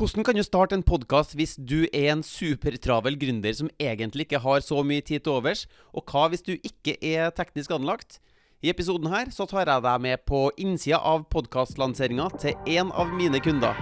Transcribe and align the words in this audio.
Hvordan 0.00 0.24
kan 0.24 0.34
du 0.34 0.40
starte 0.40 0.72
en 0.72 0.82
podkast 0.82 1.34
hvis 1.36 1.58
du 1.60 1.82
er 1.92 2.06
en 2.14 2.22
supertravel 2.24 3.18
gründer 3.20 3.52
som 3.52 3.68
egentlig 3.76 4.24
ikke 4.24 4.38
har 4.40 4.62
så 4.64 4.80
mye 4.80 5.02
tid 5.04 5.26
til 5.26 5.34
overs? 5.34 5.66
Og 5.92 6.06
hva 6.08 6.22
hvis 6.32 6.40
du 6.46 6.54
ikke 6.54 6.94
er 7.04 7.28
teknisk 7.36 7.74
anlagt? 7.76 8.16
I 8.64 8.70
episoden 8.72 9.10
her 9.12 9.28
så 9.28 9.44
tar 9.44 9.68
jeg 9.68 9.82
deg 9.84 9.98
med 10.00 10.22
på 10.24 10.38
innsida 10.56 11.02
av 11.04 11.26
podkastlanseringa 11.28 12.30
til 12.40 12.56
en 12.78 12.94
av 12.96 13.12
mine 13.12 13.42
kunder. 13.44 13.76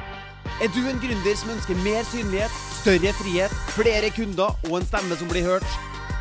Er 0.59 0.73
du 0.75 0.81
en 0.91 0.99
gründer 0.99 1.39
som 1.39 1.53
ønsker 1.55 1.79
mer 1.85 2.03
synlighet, 2.11 2.57
større 2.81 3.13
frihet, 3.21 3.55
flere 3.77 4.11
kunder 4.17 4.59
og 4.67 4.75
en 4.81 4.89
stemme 4.91 5.21
som 5.21 5.31
blir 5.31 5.47
hørt? 5.47 5.77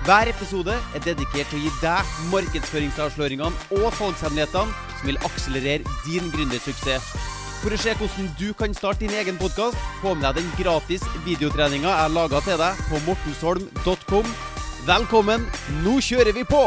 Hver 0.05 0.29
episode 0.29 0.75
er 0.93 1.01
dedikert 1.07 1.49
til 1.49 1.57
å 1.57 1.63
gi 1.63 1.73
deg 1.81 2.13
markedsføringsavsløringene 2.35 3.81
og 3.81 3.89
salgshemmelighetene 3.97 4.93
som 4.99 5.09
vil 5.09 5.19
akselerere 5.25 5.97
din 6.05 6.29
gründersuksess. 6.37 7.36
For 7.57 7.73
å 7.73 7.77
se 7.81 7.93
hvordan 7.97 8.27
du 8.37 8.51
kan 8.57 8.73
starte 8.77 9.01
din 9.01 9.15
egen 9.17 9.37
podkast, 9.39 9.77
få 10.03 10.13
med 10.13 10.27
deg 10.27 10.43
den 10.43 10.51
gratis 10.59 11.01
videotreninga 11.25 11.89
jeg 11.89 12.13
laga 12.13 12.41
til 12.45 12.59
deg 12.61 12.83
på 12.91 12.99
mortensholm.com. 13.07 14.29
Velkommen, 14.85 15.47
nå 15.81 15.97
kjører 16.05 16.37
vi 16.37 16.45
på! 16.47 16.61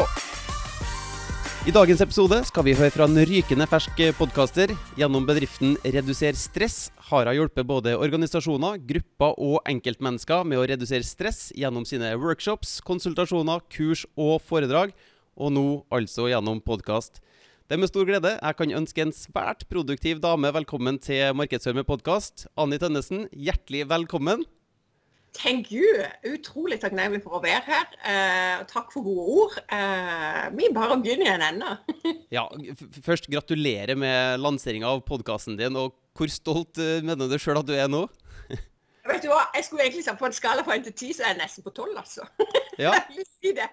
I 1.61 1.71
dagens 1.71 2.03
episode 2.03 2.41
skal 2.49 2.65
vi 2.67 2.73
høre 2.75 2.91
fra 2.91 3.05
en 3.07 3.21
rykende 3.29 3.67
fersk 3.69 4.03
podkaster. 4.17 4.73
Gjennom 4.99 5.27
bedriften 5.29 5.77
Reduser 5.85 6.35
stress 6.35 6.89
har 7.07 7.29
hun 7.29 7.37
hjulpet 7.37 7.69
både 7.69 7.95
organisasjoner, 7.95 8.81
grupper 8.91 9.39
og 9.39 9.59
enkeltmennesker 9.71 10.43
med 10.43 10.59
å 10.59 10.67
redusere 10.73 11.07
stress 11.07 11.53
gjennom 11.55 11.87
sine 11.87 12.11
workshops, 12.19 12.79
konsultasjoner, 12.83 13.63
kurs 13.71 14.03
og 14.19 14.41
foredrag, 14.43 14.91
og 15.39 15.55
nå 15.55 15.67
altså 15.93 16.27
gjennom 16.33 16.59
podkast. 16.65 17.23
Det 17.71 17.77
er 17.77 17.79
med 17.79 17.87
stor 17.87 18.03
glede 18.03 18.31
jeg 18.35 18.55
kan 18.59 18.71
ønske 18.75 18.99
en 18.99 19.13
svært 19.15 19.61
produktiv 19.71 20.17
dame 20.19 20.49
velkommen 20.51 20.97
til 20.99 21.29
Markedsfør 21.39 21.77
med 21.77 21.85
podkast. 21.87 22.41
Anni 22.59 22.75
Tønnesen, 22.75 23.29
hjertelig 23.31 23.85
velkommen. 23.87 24.43
Thank 25.31 25.71
you. 25.71 25.85
Utrolig 26.27 26.81
takknemlig 26.81 27.21
for 27.23 27.37
å 27.37 27.39
være 27.45 27.63
her. 27.69 27.85
Eh, 28.03 28.65
takk 28.67 28.91
for 28.91 29.07
gode 29.07 29.23
ord. 29.23 29.55
Eh, 29.71 30.49
vi 30.57 30.67
bare 30.75 30.97
begynner 30.99 31.29
igjen 31.29 31.45
ennå. 31.47 31.77
ja, 32.37 32.43
først 33.07 33.31
gratulerer 33.31 33.95
med 33.95 34.43
lanseringa 34.43 34.91
av 34.91 35.05
podkasten 35.07 35.55
din. 35.55 35.79
Og 35.79 35.95
hvor 36.19 36.27
stolt 36.27 36.75
uh, 36.75 36.99
mener 36.99 37.31
du 37.31 37.39
sjøl 37.39 37.61
at 37.61 37.71
du 37.71 37.71
er 37.71 37.87
nå? 37.87 38.03
Vet 39.13 39.23
du 39.23 39.31
hva, 39.31 39.45
Jeg 39.55 39.69
skulle 39.69 39.87
egentlig 39.87 40.03
sagt 40.09 40.19
på 40.19 40.27
en 40.27 40.35
skala 40.35 40.67
fra 40.67 40.75
1 40.75 40.89
til 40.89 40.97
10, 41.07 41.15
så 41.15 41.23
er 41.23 41.37
jeg 41.37 41.39
nesten 41.45 41.63
på 41.63 41.71
12, 41.71 41.95
altså. 42.03 42.27
Ja. 42.75 42.91
jeg 42.97 43.15
vil 43.15 43.31
si 43.31 43.55
det. 43.55 43.71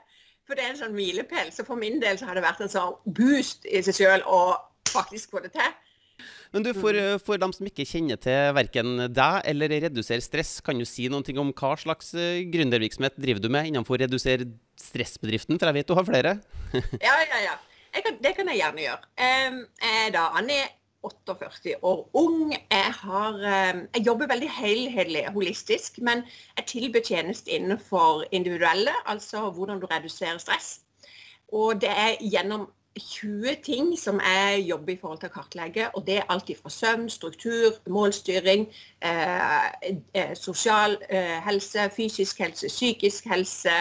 For 0.49 0.57
det 0.57 0.65
er 0.65 0.73
en 0.73 0.81
sånn 0.81 0.97
milepæl. 0.97 1.53
Så 1.53 1.67
for 1.69 1.77
min 1.77 2.01
del 2.01 2.17
så 2.17 2.31
har 2.31 2.39
det 2.39 2.47
vært 2.47 2.63
en 2.65 2.73
sånn 2.73 2.97
boost 3.05 3.69
i 3.69 3.83
seg 3.85 3.99
sjøl 4.01 4.25
å 4.25 4.41
faktisk 4.89 5.35
få 5.35 5.45
det 5.45 5.53
til. 5.53 5.77
Men 6.57 6.65
du, 6.65 6.71
for, 6.73 6.97
mm. 6.97 7.21
for, 7.21 7.37
dem 7.41 7.53
som 7.53 7.69
ikke 7.69 7.85
kjenner 7.87 8.17
til 8.21 8.55
verken 8.57 9.05
deg 9.13 9.49
eller 9.51 9.75
Reduser 9.85 10.23
stress, 10.25 10.57
kan 10.65 10.81
du 10.81 10.87
si 10.89 11.11
noe 11.13 11.37
om 11.39 11.53
hva 11.53 11.75
slags 11.79 12.15
eh, 12.17 12.41
gründervirksomhet 12.49 13.21
driver 13.21 13.45
du 13.45 13.51
med 13.53 13.69
innenfor 13.69 14.01
Redusere 14.01 14.49
stress-bedriften? 14.81 15.61
For 15.61 15.69
jeg 15.69 15.79
vet 15.79 15.91
du 15.91 15.97
har 15.99 16.09
flere. 16.09 16.39
ja, 17.05 17.15
ja, 17.29 17.43
ja. 17.45 17.57
Kan, 17.99 18.17
det 18.23 18.33
kan 18.37 18.49
jeg 18.49 18.61
gjerne 18.63 18.85
gjøre. 18.85 19.13
Jeg 19.21 19.93
er 19.93 20.11
da 20.15 20.29
Annie 20.39 20.65
48 21.03 21.75
år 21.83 22.11
ung. 22.15 22.53
Jeg, 22.53 22.93
har, 23.03 23.35
eh, 23.35 23.83
jeg 23.95 24.07
jobber 24.07 24.27
veldig 24.27 24.51
helhetlig 24.51 25.25
holistisk, 25.33 25.99
men 25.99 26.25
jeg 26.57 26.67
tilbyr 26.67 27.05
tjeneste 27.05 27.51
innenfor 27.51 28.25
individuelle, 28.33 28.95
altså 29.07 29.51
hvordan 29.51 29.81
du 29.81 29.87
reduserer 29.87 30.39
stress. 30.39 30.81
Og 31.53 31.81
det 31.81 31.91
er 31.91 32.19
gjennom 32.21 32.69
20 32.99 33.55
ting 33.63 33.99
som 33.99 34.21
jeg 34.21 34.65
jobber 34.69 34.93
i 34.93 34.99
forhold 35.01 35.21
til 35.23 35.31
å 35.31 35.35
kartlegge. 35.35 35.89
Og 35.95 36.05
det 36.07 36.19
er 36.19 36.29
alt 36.33 36.51
fra 36.63 36.71
søvn, 36.73 37.09
struktur, 37.11 37.77
målstyring, 37.89 38.67
eh, 39.03 39.69
eh, 40.15 40.35
sosial 40.35 40.99
eh, 41.09 41.39
helse, 41.45 41.91
fysisk 41.97 42.43
helse, 42.43 42.69
psykisk 42.69 43.29
helse, 43.31 43.77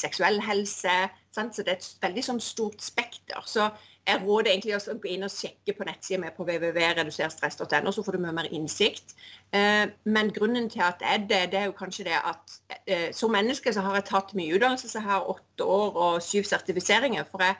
seksuell 0.00 0.40
helse. 0.40 0.96
Sant? 1.32 1.56
Så 1.56 1.62
det 1.62 1.76
er 1.76 1.80
et 1.80 2.06
veldig 2.06 2.24
sånn 2.30 2.40
stort 2.40 2.82
spekter. 2.84 3.42
Så 3.46 3.70
jeg 4.06 4.22
råder 4.24 4.50
egentlig 4.50 4.74
å 4.74 4.94
gå 4.98 5.10
inn 5.14 5.26
og 5.26 5.30
sjekke 5.30 5.74
på 5.78 5.84
nettsida 5.86 6.18
mi 6.18 6.30
på 6.34 6.42
www.reduserstress.no, 6.46 7.92
så 7.94 8.02
får 8.02 8.16
du 8.16 8.22
mye 8.24 8.34
mer 8.34 8.48
innsikt. 8.50 9.14
Eh, 9.54 9.84
men 10.10 10.32
grunnen 10.34 10.66
til 10.72 10.82
at 10.82 11.04
jeg 11.06 11.28
det, 11.30 11.42
det 11.52 11.60
er 11.60 11.68
jo 11.68 11.76
kanskje 11.78 12.08
det 12.08 12.16
at 12.18 12.56
eh, 12.82 13.12
som 13.14 13.30
menneske 13.34 13.70
så 13.74 13.84
har 13.86 14.00
jeg 14.00 14.08
tatt 14.10 14.34
mye 14.38 14.56
utdannelse. 14.56 14.90
Så 14.90 14.98
jeg 14.98 15.06
har 15.06 15.30
åtte 15.30 15.68
år 15.76 16.00
og 16.06 16.18
syv 16.26 16.48
sertifiseringer. 16.50 17.28
For 17.30 17.46
jeg 17.46 17.54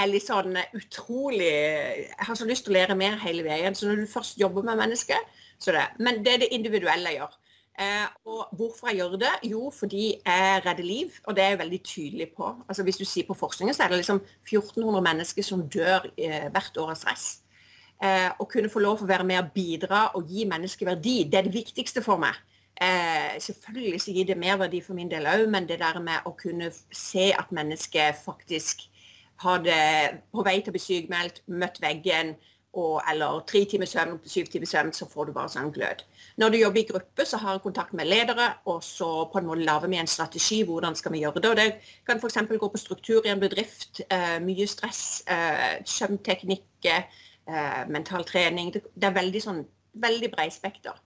er 0.00 0.08
litt 0.08 0.24
sånn 0.24 0.56
utrolig 0.78 1.52
Jeg 1.52 2.24
har 2.24 2.40
så 2.40 2.48
lyst 2.48 2.64
til 2.64 2.72
å 2.72 2.78
lære 2.78 2.96
mer 2.96 3.20
hele 3.20 3.44
veien. 3.44 3.76
Så 3.76 3.90
når 3.90 4.00
du 4.00 4.12
først 4.14 4.40
jobber 4.40 4.64
med 4.64 4.80
mennesker, 4.80 5.20
så 5.60 5.76
det. 5.76 5.84
Men 6.00 6.24
det 6.24 6.38
er 6.38 6.44
det 6.46 6.54
individuelle 6.56 7.12
jeg 7.12 7.20
gjør. 7.20 7.36
Eh, 7.80 8.08
og 8.28 8.50
hvorfor 8.56 8.90
jeg 8.90 9.00
gjør 9.00 9.16
det? 9.16 9.32
Jo, 9.48 9.70
fordi 9.72 10.14
jeg 10.26 10.62
redder 10.66 10.84
liv, 10.84 11.14
og 11.24 11.36
det 11.36 11.44
er 11.44 11.54
jeg 11.54 11.58
veldig 11.58 11.82
tydelig 11.82 12.28
på. 12.36 12.50
Altså 12.68 12.82
Hvis 12.82 13.00
du 13.00 13.04
sier 13.04 13.26
på 13.26 13.34
forskningen, 13.34 13.74
så 13.74 13.84
er 13.84 13.88
det 13.88 14.02
liksom 14.02 14.20
1400 14.44 15.02
mennesker 15.02 15.42
som 15.42 15.68
dør 15.68 16.04
eh, 16.18 16.48
hvert 16.52 16.76
år 16.76 16.92
av 16.92 17.00
stress. 17.00 17.26
Eh, 18.02 18.28
å 18.38 18.44
kunne 18.50 18.68
få 18.68 18.82
lov 18.82 18.98
til 18.98 19.06
å 19.06 19.12
være 19.12 19.24
med 19.24 19.40
og 19.40 19.52
bidra 19.54 20.02
og 20.18 20.28
gi 20.28 20.44
mennesker 20.50 20.90
verdi, 20.90 21.22
det 21.24 21.38
er 21.38 21.48
det 21.48 21.54
viktigste 21.54 22.02
for 22.04 22.20
meg. 22.20 22.36
Eh, 22.82 23.38
selvfølgelig 23.40 24.00
så 24.02 24.12
gir 24.12 24.26
det 24.26 24.38
mer 24.38 24.56
verdi 24.60 24.80
for 24.82 24.98
min 24.98 25.10
del 25.10 25.28
òg, 25.30 25.46
men 25.48 25.68
det 25.68 25.78
der 25.80 26.00
med 26.02 26.26
å 26.26 26.34
kunne 26.36 26.72
se 26.92 27.30
at 27.38 27.52
mennesker 27.54 28.16
faktisk 28.18 28.88
har 29.42 29.62
det 29.62 30.22
på 30.32 30.44
vei 30.44 30.58
til 30.60 30.72
å 30.72 30.76
bli 30.76 30.82
sykmeldt, 30.82 31.42
møtt 31.46 31.80
veggen, 31.82 32.34
og, 32.72 33.02
eller 33.10 33.42
tre 33.48 33.64
timer 33.68 33.86
søvn 33.86 34.16
syv 34.24 34.46
timer 34.52 34.66
søvn, 34.66 34.92
så 34.96 35.08
får 35.08 35.28
du 35.28 35.34
bare 35.36 35.52
sånn 35.52 35.72
glød. 35.74 36.04
Når 36.40 36.52
du 36.52 36.56
jobber 36.56 36.80
i 36.80 36.86
gruppe, 36.88 37.26
så 37.28 37.40
har 37.42 37.56
jeg 37.56 37.64
kontakt 37.66 37.92
med 37.98 38.08
ledere, 38.08 38.48
og 38.64 38.80
så 38.86 39.10
på 39.32 39.40
en 39.40 39.50
måte 39.50 39.66
lager 39.66 39.92
vi 39.92 40.00
en 40.00 40.08
strategi. 40.08 40.62
Hvordan 40.68 40.96
skal 40.96 41.12
vi 41.12 41.20
gjøre 41.20 41.42
det? 41.42 41.50
Og 41.50 41.60
det 41.60 41.68
kan 42.08 42.22
f.eks. 42.22 42.40
gå 42.48 42.72
på 42.72 42.80
struktur 42.80 43.20
i 43.26 43.32
en 43.34 43.42
bedrift. 43.42 44.00
Eh, 44.08 44.38
mye 44.40 44.66
stress, 44.70 45.22
eh, 45.28 45.82
søvnteknikk, 45.84 46.88
eh, 46.88 47.82
mental 47.92 48.24
trening. 48.24 48.72
Det, 48.72 48.86
det, 48.94 49.10
er 49.10 49.20
veldig 49.20 49.44
sånn 49.44 49.64
veldig 49.92 50.32
breispekter. 50.32 50.96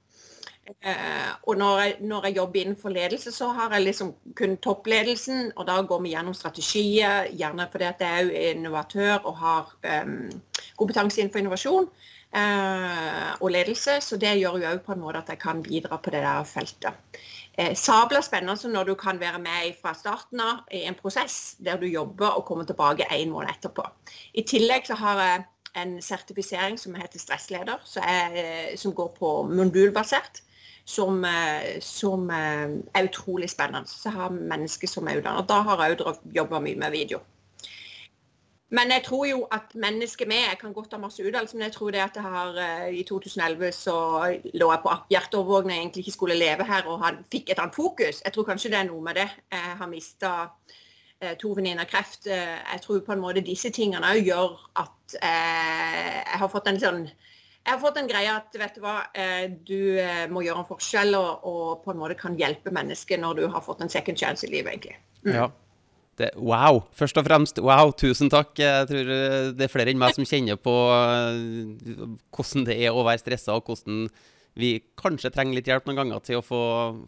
Eh, 0.66 1.32
og 1.42 1.58
når 1.58 1.80
jeg, 1.80 1.96
når 2.00 2.24
jeg, 2.26 2.36
jobber 2.36 2.60
innenfor 2.60 2.94
ledelse, 2.94 3.32
så 3.32 3.48
har 3.54 3.74
jeg 3.74 3.84
liksom 3.84 4.14
kun 4.36 4.56
toppledelsen. 4.56 5.52
Og 5.56 5.66
da 5.66 5.80
går 5.82 6.02
vi 6.02 6.14
gjennom 6.14 6.34
strategier, 6.34 7.30
gjerne 7.30 7.68
fordi 7.72 7.90
at 7.90 8.02
jeg 8.06 8.30
er 8.30 8.54
innovatør 8.54 9.18
og 9.24 9.36
har 9.42 9.74
um, 10.06 10.30
kompetanse 10.78 11.20
innenfor 11.20 11.42
innovasjon 11.42 11.88
eh, 12.36 13.32
og 13.40 13.50
ledelse. 13.52 13.98
Så 14.04 14.18
det 14.20 14.36
gjør 14.40 14.60
jo 14.62 14.70
òg 14.70 14.84
på 14.86 14.94
en 14.94 15.02
måte 15.02 15.22
at 15.22 15.32
jeg 15.32 15.42
kan 15.42 15.64
bidra 15.64 15.98
på 16.02 16.14
det 16.14 16.22
der 16.24 16.46
feltet. 16.48 17.20
Eh, 17.56 17.74
sabla 17.78 18.20
spennende 18.24 18.72
når 18.72 18.92
du 18.92 18.94
kan 19.00 19.20
være 19.20 19.40
med 19.42 19.76
fra 19.80 19.94
starten 19.96 20.42
av 20.44 20.64
i 20.70 20.84
en 20.88 20.98
prosess 20.98 21.56
der 21.58 21.80
du 21.80 21.86
jobber 21.88 22.36
og 22.36 22.44
kommer 22.48 22.68
tilbake 22.68 23.08
en 23.10 23.32
måned 23.32 23.54
etterpå. 23.56 23.86
I 24.34 24.44
tillegg 24.44 24.88
så 24.88 24.98
har 25.00 25.22
jeg 25.24 25.46
en 25.76 25.98
sertifisering 26.00 26.78
som 26.80 26.94
heter 26.96 27.20
stressleder, 27.20 27.80
er, 28.00 28.76
som 28.80 28.94
går 28.96 29.10
på 29.18 29.32
modulbasert 29.50 30.40
som, 30.86 31.24
eh, 31.24 31.80
som 31.80 32.30
eh, 32.30 32.68
er 32.94 33.08
utrolig 33.08 33.50
spennende. 33.50 33.88
Så 33.90 34.08
jeg 34.08 34.18
har 34.20 34.30
mennesker 34.30 34.88
som 34.88 35.08
er 35.08 35.20
utdannet. 35.20 35.48
Da 35.48 35.60
har 35.66 35.82
jeg 35.82 35.98
òg 36.00 36.20
jobba 36.34 36.62
mye 36.62 36.78
med 36.78 36.94
video. 36.94 37.20
Men 38.74 38.90
jeg 38.90 39.04
tror 39.06 39.26
jo 39.28 39.44
at 39.54 39.74
mennesket 39.78 40.26
med 40.26 40.42
Jeg 40.42 40.58
kan 40.58 40.72
godt 40.74 40.94
ha 40.96 40.98
masse 40.98 41.22
utdannelse, 41.22 41.56
men 41.56 41.68
jeg 41.68 41.74
tror 41.76 41.90
det 41.94 42.00
at 42.02 42.16
jeg 42.18 42.22
har 42.24 42.56
eh, 42.58 42.88
I 42.98 43.04
2011 43.06 43.72
så 43.72 43.98
lå 44.54 44.70
jeg 44.72 44.82
på 44.82 44.94
hjerteovervåkning 45.14 45.76
jeg 45.76 45.84
egentlig 45.84 46.02
ikke 46.02 46.16
skulle 46.16 46.38
leve 46.40 46.66
her 46.66 46.88
og 46.90 47.04
han 47.04 47.20
fikk 47.32 47.50
et 47.50 47.62
annet 47.62 47.78
fokus. 47.78 48.22
Jeg 48.24 48.34
tror 48.34 48.48
kanskje 48.48 48.72
det 48.74 48.80
er 48.80 48.90
noe 48.90 49.02
med 49.02 49.20
det. 49.20 49.28
Jeg 49.52 49.78
har 49.78 49.92
mista 49.92 50.32
to 51.40 51.54
venninner 51.56 51.88
kreft. 51.88 52.26
Jeg 52.28 52.80
tror 52.84 52.98
på 53.00 53.14
en 53.14 53.22
måte 53.22 53.40
disse 53.40 53.70
tingene 53.72 54.04
òg 54.04 54.26
gjør 54.26 54.58
at 54.82 55.14
jeg 55.16 56.40
har 56.42 56.50
fått 56.52 56.68
en 56.68 56.80
sånn 56.82 57.06
jeg 57.66 57.74
har 57.74 57.82
fått 57.82 57.96
en 57.98 58.06
greie 58.06 58.30
at 58.30 58.54
vet 58.54 58.76
du 58.78 58.82
hva, 58.84 59.00
eh, 59.18 59.48
du 59.66 59.98
eh, 59.98 60.28
må 60.30 60.44
gjøre 60.46 60.62
en 60.62 60.68
forskjell 60.68 61.16
og, 61.18 61.46
og 61.50 61.70
på 61.82 61.90
en 61.90 61.98
måte 61.98 62.14
kan 62.18 62.36
hjelpe 62.38 62.70
mennesker 62.70 63.18
når 63.18 63.40
du 63.40 63.46
har 63.50 63.64
fått 63.64 63.82
en 63.82 63.90
second 63.90 64.20
chance 64.20 64.46
i 64.46 64.52
livet, 64.52 64.76
egentlig. 64.76 64.94
Mm. 65.24 65.32
Ja. 65.34 65.48
Det, 66.16 66.30
wow! 66.40 66.80
Først 66.96 67.18
og 67.20 67.26
fremst, 67.26 67.58
wow, 67.60 67.90
tusen 67.92 68.30
takk. 68.32 68.54
Jeg 68.56 68.88
tror 68.88 69.10
eh, 69.12 69.50
det 69.52 69.66
er 69.66 69.72
flere 69.72 69.92
enn 69.92 70.00
meg 70.00 70.16
som 70.16 70.24
kjenner 70.28 70.56
på 70.56 70.72
hvordan 72.32 72.64
det 72.68 72.78
er 72.86 72.96
å 72.96 73.04
være 73.04 73.20
stressa, 73.20 73.58
og 73.58 73.68
hvordan 73.68 74.06
vi 74.56 74.78
kanskje 74.96 75.30
trenger 75.34 75.58
litt 75.58 75.68
hjelp 75.68 75.88
noen 75.88 76.00
ganger 76.00 76.22
til 76.24 76.40
å 76.40 76.44
få, 76.44 76.60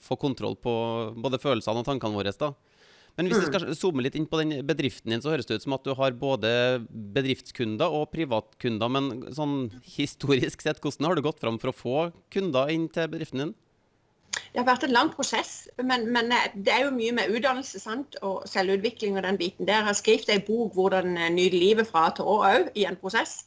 få 0.05 0.19
kontroll 0.21 0.59
på 0.61 0.73
både 1.17 1.41
følelsene 1.41 1.81
og 1.81 1.89
tankene 1.89 2.21
våre. 2.21 2.35
da. 2.37 2.53
Men 3.19 3.27
hvis 3.27 3.41
vi 3.41 3.47
mm. 3.49 3.51
skal 3.51 3.79
zoome 3.81 4.05
litt 4.05 4.15
inn 4.15 4.29
på 4.31 4.39
den 4.39 4.61
bedriften 4.69 5.11
din, 5.11 5.23
så 5.25 5.33
høres 5.33 5.49
det 5.49 5.57
ut 5.59 5.65
som 5.65 5.75
at 5.75 5.87
du 5.89 5.91
har 5.99 6.15
både 6.21 6.51
bedriftskunder 7.17 7.91
og 7.91 8.13
privatkunder. 8.13 8.93
Men 8.95 9.09
sånn 9.35 9.57
historisk 9.97 10.63
sett, 10.63 10.79
hvordan 10.85 11.09
har 11.09 11.19
du 11.19 11.25
gått 11.25 11.41
fram 11.43 11.59
for 11.59 11.73
å 11.73 11.79
få 11.79 11.97
kunder 12.35 12.71
inn 12.71 12.87
til 12.93 13.11
bedriften 13.11 13.43
din? 13.43 13.57
Det 14.59 14.65
har 14.65 14.73
vært 14.73 14.85
en 14.89 14.91
lang 14.91 15.11
prosess, 15.15 15.51
men, 15.87 16.09
men 16.11 16.33
eh, 16.35 16.47
det 16.67 16.73
er 16.75 16.81
jo 16.83 16.91
mye 16.91 17.13
med 17.15 17.31
utdannelse 17.31 17.79
sant? 17.79 18.17
og 18.27 18.41
selvutvikling 18.51 19.15
og 19.15 19.23
den 19.23 19.37
biten 19.39 19.69
der. 19.69 19.77
Jeg 19.77 19.87
har 19.87 19.95
skrevet 19.95 20.33
ei 20.35 20.41
bok 20.43 20.73
'Hvordan 20.75 21.13
nyte 21.31 21.59
livet 21.59 21.87
fra 21.87 22.11
til 22.11 22.25
år' 22.25 22.47
òg, 22.49 22.65
i 22.75 22.85
en 22.85 22.97
prosess. 22.97 23.45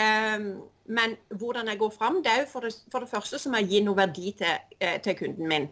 Um, 0.00 0.64
men 0.88 1.16
hvordan 1.28 1.68
jeg 1.68 1.78
går 1.78 1.92
fram, 1.98 2.22
det 2.22 2.32
er 2.32 2.40
jo 2.40 2.46
for 2.52 2.60
det, 2.60 2.72
for 2.92 3.04
det 3.04 3.08
første 3.08 3.38
som 3.38 3.54
jeg 3.54 3.68
gir 3.68 3.84
noe 3.84 3.96
verdi 3.96 4.32
til, 4.38 4.56
eh, 4.80 4.96
til 5.00 5.18
kunden 5.18 5.48
min. 5.48 5.68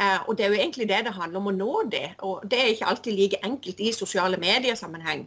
Uh, 0.00 0.28
og 0.28 0.36
det 0.38 0.44
er 0.44 0.48
jo 0.48 0.60
egentlig 0.60 0.88
det 0.88 1.04
det 1.04 1.16
handler 1.16 1.40
om 1.40 1.48
å 1.48 1.56
nå 1.56 1.88
det. 1.92 2.10
Og 2.18 2.44
det 2.50 2.60
er 2.60 2.72
ikke 2.74 2.86
alltid 2.86 3.12
like 3.12 3.44
enkelt 3.44 3.80
i 3.80 3.92
sosiale 3.92 4.36
medier-sammenheng. 4.36 5.24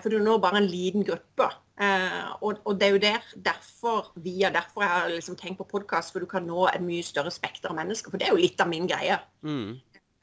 For 0.00 0.08
du 0.08 0.18
når 0.18 0.38
bare 0.38 0.56
en 0.56 0.72
liten 0.72 1.04
gruppe. 1.04 1.52
Uh, 1.78 2.34
og, 2.42 2.56
og, 2.64 2.72
det 2.80 2.88
er 2.88 2.94
jo 2.96 2.98
der, 3.02 3.26
derfor 3.46 4.08
via 4.18 4.48
derfor 4.50 4.82
jeg 4.82 4.90
har 4.90 5.12
liksom 5.12 5.36
tenkt 5.38 5.60
på 5.60 5.68
podkast, 5.70 6.10
for 6.10 6.18
du 6.18 6.26
kan 6.26 6.42
nå 6.42 6.64
et 6.72 6.82
mye 6.82 7.04
større 7.06 7.30
spekter 7.30 7.70
av 7.70 7.78
mennesker. 7.78 8.10
For 8.10 8.18
det 8.18 8.26
er 8.26 8.34
jo 8.34 8.42
litt 8.42 8.58
av 8.58 8.70
min 8.70 8.88
greie. 8.90 9.20
Mm. 9.46 9.76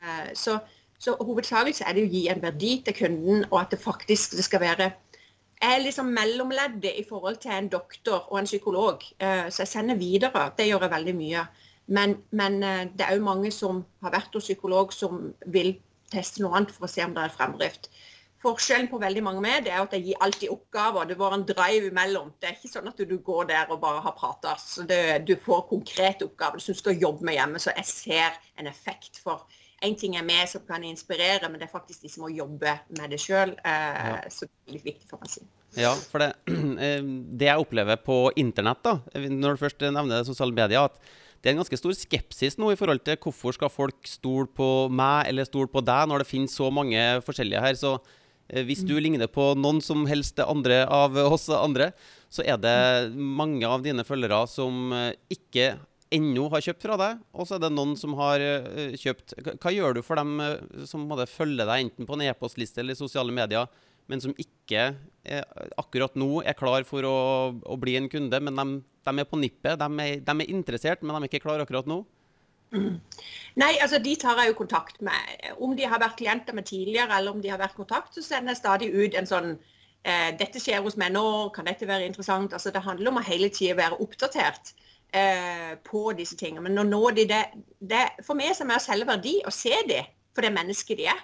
Uh, 0.04 0.28
så, 0.36 0.57
så 1.00 1.16
hovedsakelig 1.22 1.80
er 1.80 1.96
det 1.96 2.04
å 2.04 2.12
gi 2.12 2.25
en 2.31 2.44
verdi 2.44 2.74
til 2.84 2.98
kunden, 2.98 3.46
og 3.54 3.62
at 3.62 3.72
det 3.72 3.80
faktisk 3.84 4.36
det 4.36 4.48
skal 4.48 4.63
være 4.66 4.92
jeg 5.56 5.72
er 5.72 5.86
liksom 5.86 6.10
mellomleddet 6.12 6.98
i 7.00 7.06
forhold 7.07 7.38
til 7.42 7.54
en 7.56 7.69
doktor 7.72 8.25
og 8.28 8.42
en 8.42 8.46
psykolog. 8.46 9.06
Eh, 9.24 9.48
så 9.50 9.63
jeg 9.63 9.69
sender 9.72 9.96
videre. 9.96 10.50
Det 10.58 10.68
gjør 10.68 10.84
jeg 10.84 10.92
veldig 10.92 11.13
mye. 11.16 11.46
Men, 11.88 12.18
men 12.36 12.60
det 12.60 13.06
er 13.06 13.16
òg 13.16 13.24
mange 13.24 13.51
som 13.56 13.80
har 14.04 14.12
vært 14.13 14.36
hos 14.36 14.50
psykolog, 14.50 14.92
som 14.94 15.31
vil 15.56 15.72
teste 16.12 16.44
noe 16.44 16.58
annet 16.60 16.75
for 16.75 16.86
å 16.86 16.92
se 16.92 17.06
om 17.08 17.16
det 17.16 17.24
er 17.24 17.34
fremdrift. 17.34 17.90
Forskjellen 18.46 18.88
på 18.92 19.02
veldig 19.02 19.24
mange 19.26 19.42
med 19.42 19.66
det 19.66 19.74
er 19.74 19.82
at 19.82 19.94
jeg 19.98 20.06
gir 20.06 20.22
alltid 20.22 20.54
oppgaver. 20.54 21.10
Det 21.10 21.18
var 21.18 21.34
en 21.34 21.46
drive 21.50 21.90
imellom. 21.90 22.32
Det 22.38 22.52
er 22.52 22.58
ikke 22.60 22.70
sånn 22.70 22.92
at 22.92 23.00
du 23.02 23.16
går 23.26 23.50
der 23.50 23.74
og 23.74 23.82
bare 23.82 24.04
har 24.06 24.14
prata. 24.18 24.54
Du 25.26 25.36
får 25.42 25.68
konkrete 25.72 26.28
oppgaver 26.28 26.62
som 26.62 26.78
du 26.78 26.82
skal 26.84 27.00
jobbe 27.02 27.26
med 27.26 27.40
hjemme. 27.40 27.62
Så 27.62 27.74
jeg 27.74 27.90
ser 27.90 28.38
en 28.62 28.70
effekt 28.70 29.22
for 29.24 29.48
en 29.84 29.96
ting 30.00 30.16
er 30.18 30.26
med 30.26 30.48
som 30.50 30.64
kan 30.68 30.84
inspirere, 30.88 31.50
men 31.50 31.60
det 31.60 31.68
er 31.68 31.74
faktisk 31.74 32.06
de 32.06 32.12
som 32.12 32.26
må 32.26 32.32
jobbe 32.34 32.78
med 32.98 33.12
det 33.12 33.20
sjøl. 33.22 33.54
Eh, 33.66 34.00
ja. 34.10 34.18
Så 34.32 34.48
det 34.48 34.72
er 34.72 34.78
litt 34.78 34.88
viktig 34.88 35.10
for 35.10 35.22
meg 35.22 35.30
å 35.30 35.36
si. 35.36 35.46
Ja, 35.76 35.92
for 36.12 36.24
det, 36.24 36.32
eh, 36.86 37.06
det 37.36 37.50
jeg 37.50 37.62
opplever 37.62 38.00
på 38.02 38.20
internett, 38.40 38.82
da, 38.86 39.00
når 39.28 39.56
du 39.56 39.64
først 39.66 39.86
nevner 39.90 40.28
sosiale 40.28 40.56
medier, 40.56 40.88
at 40.88 41.16
det 41.42 41.52
er 41.52 41.58
en 41.58 41.62
ganske 41.62 41.78
stor 41.78 41.94
skepsis 41.94 42.56
nå 42.58 42.72
i 42.74 42.78
forhold 42.80 43.04
til 43.06 43.20
hvorfor 43.22 43.54
skal 43.54 43.70
folk 43.70 44.08
stole 44.10 44.48
på 44.50 44.88
meg 44.90 45.28
eller 45.30 45.46
stole 45.46 45.70
på 45.70 45.84
deg, 45.86 46.08
når 46.10 46.24
det 46.24 46.32
finnes 46.32 46.56
så 46.58 46.72
mange 46.74 47.04
forskjellige 47.28 47.62
her. 47.62 47.76
Så 47.78 47.92
eh, 48.00 48.24
hvis 48.68 48.84
du 48.86 48.94
ligner 49.00 49.30
på 49.32 49.54
noen 49.58 49.82
som 49.82 50.06
helst 50.10 50.40
andre 50.44 50.84
av 50.92 51.18
oss 51.26 51.48
andre, 51.50 51.92
så 52.30 52.46
er 52.46 52.60
det 52.62 52.78
mange 53.16 53.66
av 53.68 53.84
dine 53.86 54.06
følgere 54.06 54.44
som 54.50 54.94
eh, 54.94 55.14
ikke 55.34 55.76
ennå 56.14 56.46
har 56.54 56.62
kjøpt 56.62 56.86
fra 56.86 56.98
deg, 57.02 57.24
og 57.34 57.48
så 57.48 57.58
er 57.58 57.64
det 57.66 57.72
noen 57.74 57.96
som 57.98 58.14
har 58.20 58.40
uh, 58.40 58.94
kjøpt. 58.96 59.34
Hva 59.60 59.72
gjør 59.74 59.98
du 59.98 60.02
for 60.06 60.20
dem 60.20 60.38
som 60.88 61.08
måtte 61.10 61.26
følge 61.28 61.66
deg 61.66 61.88
enten 61.88 62.08
på 62.08 62.16
en 62.16 62.24
e-postliste 62.28 62.84
eller 62.84 62.96
i 62.96 63.00
sosiale 63.00 63.34
medier, 63.36 63.66
men 64.06 64.22
som 64.22 64.36
ikke 64.38 64.84
er, 65.26 65.48
akkurat 65.82 66.14
nå 66.16 66.44
er 66.46 66.56
klar 66.56 66.86
for 66.88 67.08
å, 67.10 67.16
å 67.58 67.78
bli 67.82 67.98
en 67.98 68.08
kunde, 68.12 68.40
men 68.48 68.62
de, 68.62 68.66
de 69.10 69.24
er 69.24 69.28
på 69.28 69.40
nippet? 69.42 69.82
De 69.82 70.06
er, 70.06 70.22
de 70.22 70.36
er, 70.36 70.54
interessert, 70.54 71.02
men 71.02 71.18
de 71.18 71.24
er 71.24 71.32
ikke 71.34 71.42
klar 71.48 71.64
akkurat 71.64 71.90
nå? 71.90 72.04
Nei, 72.74 73.74
altså 73.82 74.00
de 74.04 74.16
tar 74.20 74.42
jeg 74.42 74.52
jo 74.52 74.58
kontakt 74.58 74.98
med. 75.06 75.36
Om 75.64 75.76
de 75.78 75.86
har 75.88 76.02
vært 76.02 76.18
klienter 76.20 76.56
med 76.58 76.66
tidligere, 76.68 77.18
eller 77.18 77.36
om 77.36 77.44
de 77.44 77.52
har 77.54 77.62
vært 77.62 77.78
kontakt, 77.78 78.14
så 78.16 78.24
sender 78.26 78.52
jeg 78.52 78.62
stadig 78.64 78.90
ut 78.92 79.16
en 79.16 79.30
sånn 79.30 79.56
dette 80.38 80.60
skjer 80.62 80.84
hos 80.86 81.00
meg 81.02 81.16
nå, 81.16 81.50
kan 81.50 81.66
dette 81.66 81.88
være 81.90 82.06
interessant? 82.06 82.52
Altså 82.54 82.70
Det 82.70 82.84
handler 82.86 83.10
om 83.10 83.18
å 83.18 83.24
hele 83.26 83.48
tida 83.50 83.74
være 83.80 83.98
oppdatert 84.04 84.76
eh, 85.16 85.78
på 85.84 86.12
disse 86.18 86.38
tingene. 86.40 86.64
Men 86.68 86.82
å 86.82 86.88
nå 86.88 87.02
de 87.16 87.26
det, 87.30 87.44
det 87.80 88.06
For 88.26 88.38
meg 88.38 88.56
som 88.58 88.72
er 88.72 88.84
selge 88.84 89.08
verdi, 89.10 89.38
å 89.46 89.54
se 89.54 89.76
dem 89.90 90.12
for 90.36 90.46
det 90.46 90.54
mennesket 90.56 91.00
de 91.00 91.10
er. 91.12 91.22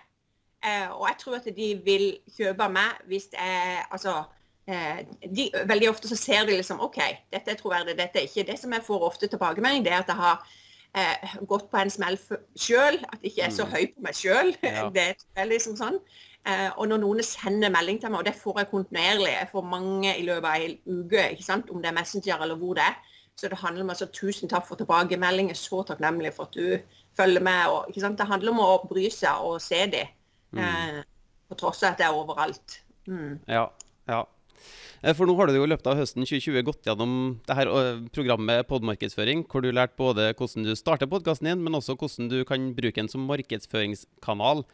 Eh, 0.62 0.88
og 0.94 1.08
jeg 1.10 1.20
tror 1.24 1.40
at 1.40 1.50
de 1.58 1.72
vil 1.86 2.06
kjøpe 2.38 2.68
av 2.68 2.74
meg 2.76 3.00
hvis 3.10 3.32
det 3.32 3.40
er 3.42 3.80
Altså 3.90 4.12
eh, 4.70 5.00
de, 5.26 5.48
Veldig 5.66 5.88
ofte 5.90 6.12
så 6.12 6.18
ser 6.20 6.46
de 6.46 6.60
liksom 6.60 6.84
OK, 6.86 7.00
dette 7.34 7.54
er 7.54 7.60
troverdig, 7.60 7.98
dette 7.98 8.22
er 8.22 8.30
ikke. 8.30 8.46
Det 8.52 8.60
som 8.62 8.74
jeg 8.74 8.86
får 8.86 9.08
ofte 9.10 9.32
tilbakemelding, 9.32 9.86
det 9.86 9.96
er 9.96 10.04
at 10.04 10.14
jeg 10.14 10.22
har 10.22 10.46
eh, 10.98 11.38
gått 11.48 11.70
på 11.72 11.80
en 11.82 11.94
smell 11.94 12.18
sjøl. 12.56 13.00
At 13.12 13.22
jeg 13.22 13.32
ikke 13.32 13.48
er 13.48 13.56
så 13.56 13.68
mm. 13.68 13.72
høy 13.76 13.86
på 13.94 14.06
meg 14.08 14.20
sjøl. 14.20 14.52
Ja. 14.66 14.90
det 14.94 15.08
er 15.36 15.50
liksom 15.50 15.78
sånn. 15.80 16.00
Eh, 16.50 16.70
og 16.74 16.88
når 16.90 17.04
noen 17.04 17.24
sender 17.26 17.70
melding 17.74 18.00
til 18.02 18.10
meg, 18.10 18.24
og 18.24 18.28
det 18.30 18.38
får 18.40 18.64
jeg 18.64 18.72
kontinuerlig, 18.72 19.34
jeg 19.36 19.50
får 19.52 19.68
mange 19.70 20.16
i 20.18 20.26
løpet 20.26 20.50
av 20.50 20.66
en 20.66 21.04
uke, 21.04 21.26
ikke 21.36 21.46
sant, 21.46 21.70
om 21.70 21.84
det 21.84 21.92
er 21.92 21.98
Messenger 22.00 22.42
eller 22.42 22.58
hvor 22.58 22.80
det 22.80 22.88
er, 22.88 22.98
så 23.38 23.50
det 23.50 23.60
handler 23.62 23.86
om 23.86 23.94
altså, 23.94 24.08
tusen 24.14 24.50
takk 24.50 24.66
for 24.68 24.80
tilbakemeldinger, 24.80 25.54
er 25.54 25.60
så 25.60 25.84
takknemlig 25.86 26.34
for 26.34 26.50
at 26.50 26.58
du 26.58 26.98
følger 27.18 27.46
med. 27.46 27.62
Og, 27.70 27.94
det 27.94 28.28
handler 28.28 28.54
om 28.54 28.64
å 28.66 28.72
bry 28.90 29.08
seg 29.14 29.46
og 29.46 29.62
se 29.62 29.86
dem. 29.94 30.12
Mm. 30.52 30.64
Eh, 30.66 31.00
på 31.50 31.58
tross 31.60 31.84
av 31.84 31.94
at 31.94 32.02
det 32.02 32.08
er 32.08 32.18
overalt. 32.18 32.78
Mm. 33.08 33.40
Ja, 33.48 33.68
ja. 34.10 34.24
Eh, 35.02 35.16
for 35.18 35.26
nå 35.26 35.34
har 35.38 35.50
du 35.50 35.58
jo 35.58 35.66
i 35.66 35.72
løpet 35.72 35.90
av 35.90 35.98
høsten 35.98 36.26
2020 36.26 36.66
gått 36.68 36.86
gjennom 36.86 37.16
det 37.48 37.58
her 37.58 37.72
eh, 37.72 38.04
programmet 38.14 38.68
Podmarkedsføring, 38.70 39.46
hvor 39.50 39.66
du 39.66 39.72
lærte 39.74 39.98
både 39.98 40.30
hvordan 40.36 40.68
du 40.68 40.76
starter 40.78 41.10
podkasten 41.10 41.50
din, 41.50 41.64
men 41.66 41.78
også 41.80 41.98
hvordan 41.98 42.30
du 42.32 42.42
kan 42.48 42.72
bruke 42.78 43.00
den 43.00 43.10
som 43.12 43.26
markedsføringskanal. 43.30 44.66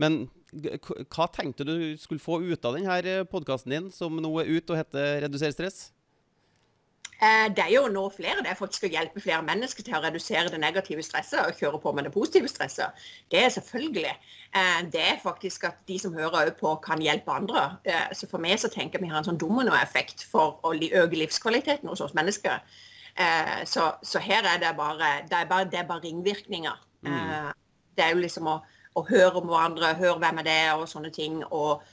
Men 0.00 0.26
hva 0.52 1.26
tenkte 1.32 1.64
du 1.68 1.74
skulle 2.00 2.22
få 2.22 2.42
ut 2.44 2.68
av 2.68 2.76
denne 2.76 3.00
eh, 3.08 3.24
podkasten 3.28 3.72
din, 3.72 3.90
som 3.94 4.20
nå 4.20 4.32
er 4.42 4.52
ute 4.52 4.74
og 4.74 4.82
heter 4.82 5.24
Reduser 5.24 5.56
stress? 5.56 5.82
Eh, 7.22 7.48
det 7.54 7.62
er 7.62 7.70
jo 7.70 7.86
nå 7.92 8.08
flere. 8.10 8.42
Det 8.42 8.50
er 8.50 8.58
faktisk 8.58 8.88
å 8.88 8.90
hjelpe 8.90 9.22
flere 9.22 9.44
mennesker 9.46 9.84
til 9.86 9.94
å 9.94 10.00
redusere 10.02 10.50
det 10.50 10.58
negative 10.58 11.04
stresset 11.06 11.44
og 11.44 11.60
kjøre 11.60 11.78
på 11.84 11.92
med 11.94 12.08
det 12.08 12.14
positive 12.14 12.50
stresset. 12.50 13.04
Det 13.30 13.44
er 13.44 13.52
selvfølgelig. 13.54 14.14
Eh, 14.58 14.80
det 14.90 15.04
er 15.12 15.20
faktisk 15.22 15.68
at 15.70 15.78
de 15.86 16.00
som 16.02 16.16
hører 16.18 16.50
på, 16.58 16.74
kan 16.82 17.02
hjelpe 17.02 17.30
andre. 17.30 17.68
Eh, 17.86 18.08
så 18.18 18.26
for 18.30 18.42
meg 18.42 18.58
så 18.58 18.72
tenker 18.72 18.98
jeg 18.98 19.06
vi 19.06 19.12
har 19.12 19.22
en 19.22 19.30
sånn 19.30 19.38
dominoeffekt 19.38 20.26
for 20.32 20.58
å 20.66 20.74
øke 20.74 21.20
livskvaliteten 21.20 21.92
hos 21.92 22.02
oss 22.02 22.18
mennesker. 22.18 22.58
Så, 23.68 23.82
så 24.08 24.20
her 24.24 24.46
er 24.48 24.56
det 24.56 24.70
bare 24.78 25.08
det 25.28 25.36
er 25.36 25.48
bare, 25.50 25.66
det 25.68 25.82
er 25.82 25.84
bare 25.84 26.00
ringvirkninger. 26.00 26.78
Mm. 27.04 27.50
Det 27.92 28.06
er 28.06 28.14
jo 28.14 28.22
liksom 28.22 28.48
å, 28.48 28.54
å 28.96 29.02
høre 29.04 29.36
om 29.36 29.50
hverandre, 29.50 29.90
høre 29.98 30.16
hvem 30.22 30.40
er 30.40 30.46
det, 30.46 30.62
og 30.78 30.86
sånne 30.88 31.10
ting. 31.12 31.42
og 31.50 31.84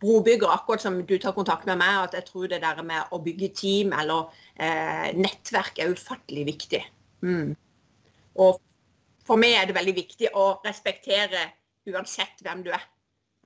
brobygger, 0.00 0.48
akkurat 0.52 0.82
som 0.82 0.98
du 1.06 1.16
tar 1.18 1.34
kontakt 1.36 1.66
med 1.66 1.78
meg, 1.80 2.02
at 2.04 2.16
jeg 2.18 2.26
tror 2.28 2.48
det 2.50 2.60
der 2.62 2.82
med 2.84 3.12
å 3.14 3.20
bygge 3.22 3.52
team 3.56 3.94
eller 3.96 4.28
eh, 4.60 5.12
nettverk 5.16 5.80
er 5.80 5.94
ufattelig 5.94 6.46
viktig. 6.50 6.82
Mm. 7.24 7.54
Og 8.42 8.60
for 9.26 9.40
meg 9.40 9.56
er 9.56 9.68
det 9.68 9.78
veldig 9.78 9.96
viktig 9.96 10.32
å 10.36 10.58
respektere 10.66 11.48
uansett 11.88 12.42
hvem 12.44 12.64
du 12.66 12.72
er. 12.74 12.84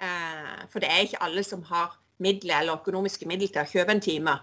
Eh, 0.03 0.67
for 0.73 0.83
det 0.83 0.91
er 0.91 1.07
ikke 1.07 1.23
alle 1.25 1.45
som 1.47 1.63
har 1.71 1.95
midler 2.21 2.61
eller 2.61 2.81
økonomiske 2.81 3.29
midler 3.29 3.53
til 3.53 3.63
å 3.63 3.71
kjøpe 3.71 3.97
en 3.97 4.05
time. 4.05 4.37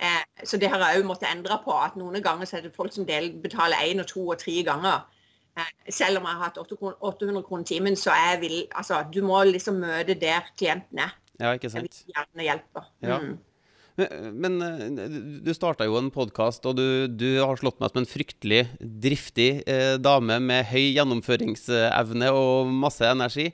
Eh, 0.00 0.44
så 0.44 0.56
det 0.56 0.70
har 0.72 0.80
jeg 0.80 1.02
òg 1.02 1.08
måttet 1.08 1.30
endre 1.30 1.60
på. 1.64 1.76
at 1.76 1.96
Noen 2.00 2.22
ganger 2.24 2.48
er 2.56 2.66
det 2.66 2.74
folk 2.76 2.94
som 2.94 3.06
betaler 3.06 3.84
én 3.84 4.00
og 4.00 4.08
to 4.08 4.24
og 4.28 4.38
tre 4.40 4.62
ganger. 4.66 5.04
Eh, 5.58 5.92
selv 5.92 6.18
om 6.20 6.26
jeg 6.26 6.38
har 6.38 6.44
hatt 6.44 6.58
800 6.58 7.42
kroner 7.42 7.64
timen, 7.64 7.96
så 7.96 8.10
er 8.10 8.40
jeg 8.40 8.68
altså, 8.74 9.04
du 9.12 9.20
må 9.22 9.42
liksom 9.44 9.82
møte 9.82 10.14
der 10.14 10.46
klienten 10.56 10.98
er. 10.98 11.16
Ja, 11.40 11.54
ikke 11.56 11.70
sant. 11.72 12.02
Jeg 12.04 12.12
vil 12.12 12.18
gjerne 12.18 12.46
hjelpe. 12.46 12.84
Ja. 13.04 13.20
Mm. 13.22 13.38
Men, 14.00 14.38
men, 14.40 14.98
eh, 15.00 15.18
du 15.44 15.50
starta 15.56 15.86
jo 15.88 15.98
en 15.98 16.12
podkast, 16.14 16.64
og 16.68 16.78
du, 16.78 17.08
du, 17.08 17.28
har 17.40 17.58
slått 17.60 17.80
meg 17.82 17.92
som 17.92 18.02
en 18.02 18.08
fryktelig 18.08 18.62
driftig 18.80 19.50
eh, 19.68 19.96
dame 20.00 20.38
med 20.44 20.68
høy 20.70 20.94
gjennomføringsevne 20.94 22.32
og 22.36 22.72
masse 22.72 23.04
energi. 23.08 23.50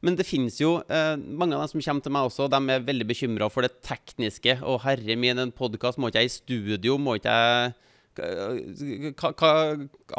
Men 0.00 0.16
det 0.16 0.24
finnes 0.24 0.56
jo 0.62 0.78
eh, 0.88 1.14
mange 1.18 1.56
av 1.56 1.66
dem 1.66 1.74
som 1.74 1.84
kommer 1.84 2.06
til 2.06 2.14
meg 2.16 2.30
også, 2.30 2.48
de 2.48 2.60
er 2.72 2.86
veldig 2.86 3.08
bekymra 3.10 3.50
for 3.52 3.66
det 3.66 3.82
tekniske. 3.84 4.60
Og 4.64 4.80
herre 4.86 5.18
min, 5.20 5.42
en 5.42 5.52
podkast, 5.52 6.00
må 6.00 6.08
ikke 6.08 6.24
jeg 6.24 6.30
i 6.30 6.36
studio? 6.38 6.96
Må 7.00 7.18
ikke 7.20 7.36
jeg 7.36 7.78
hva, 8.20 9.30
hva, 9.38 9.50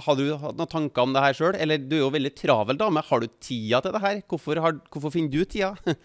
Har 0.05 0.15
du 0.17 0.23
hatt 0.39 0.57
noen 0.57 0.69
tanker 0.69 1.03
om 1.03 1.15
det 1.15 1.23
her 1.25 1.35
sjøl? 1.37 1.57
Eller 1.59 1.81
du 1.81 1.97
er 1.97 2.05
jo 2.05 2.13
veldig 2.13 2.33
travel 2.37 2.79
dame. 2.79 3.03
Har 3.07 3.23
du 3.23 3.27
tida 3.43 3.81
til 3.83 3.95
det 3.95 4.03
her? 4.05 4.21
Hvorfor, 4.29 4.61
har, 4.63 4.77
hvorfor 4.93 5.13
finner 5.13 5.33
du 5.33 5.43
tida? 5.45 5.73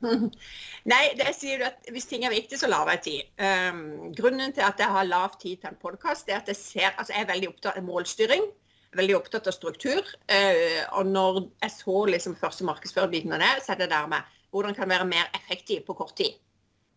Nei, 0.92 1.02
det 1.18 1.32
sier 1.36 1.60
du 1.60 1.66
at 1.68 1.90
hvis 1.92 2.08
ting 2.10 2.26
er 2.26 2.34
viktig, 2.34 2.58
så 2.60 2.68
lager 2.70 2.96
jeg 2.96 3.02
tid. 3.06 3.32
Um, 3.40 4.14
grunnen 4.16 4.54
til 4.54 4.66
at 4.66 4.80
jeg 4.82 4.92
har 4.92 5.08
lav 5.08 5.36
tid 5.40 5.56
til 5.62 5.72
en 5.72 5.82
podkast, 5.82 6.28
er 6.28 6.42
at 6.42 6.52
jeg 6.52 6.60
ser 6.60 6.88
Altså, 6.94 7.12
jeg 7.14 7.24
er 7.24 7.32
veldig 7.32 7.52
opptatt 7.54 7.80
av 7.80 7.86
målstyring. 7.86 8.48
Veldig 8.96 9.16
opptatt 9.18 9.48
av 9.50 9.56
struktur. 9.56 10.02
Uh, 10.30 10.82
og 11.00 11.12
når 11.12 11.42
jeg 11.64 11.76
så 11.78 12.04
liksom 12.12 12.36
første 12.40 12.66
markedsførerbiten 12.68 13.36
av 13.36 13.44
det, 13.44 13.52
så 13.64 13.74
er 13.74 13.84
det 13.84 13.92
der 13.94 14.10
med 14.12 14.34
hvordan 14.54 14.76
kan 14.76 14.88
være 14.88 15.08
mer 15.08 15.30
effektiv 15.36 15.82
på 15.86 15.96
kort 15.98 16.16
tid. 16.16 16.36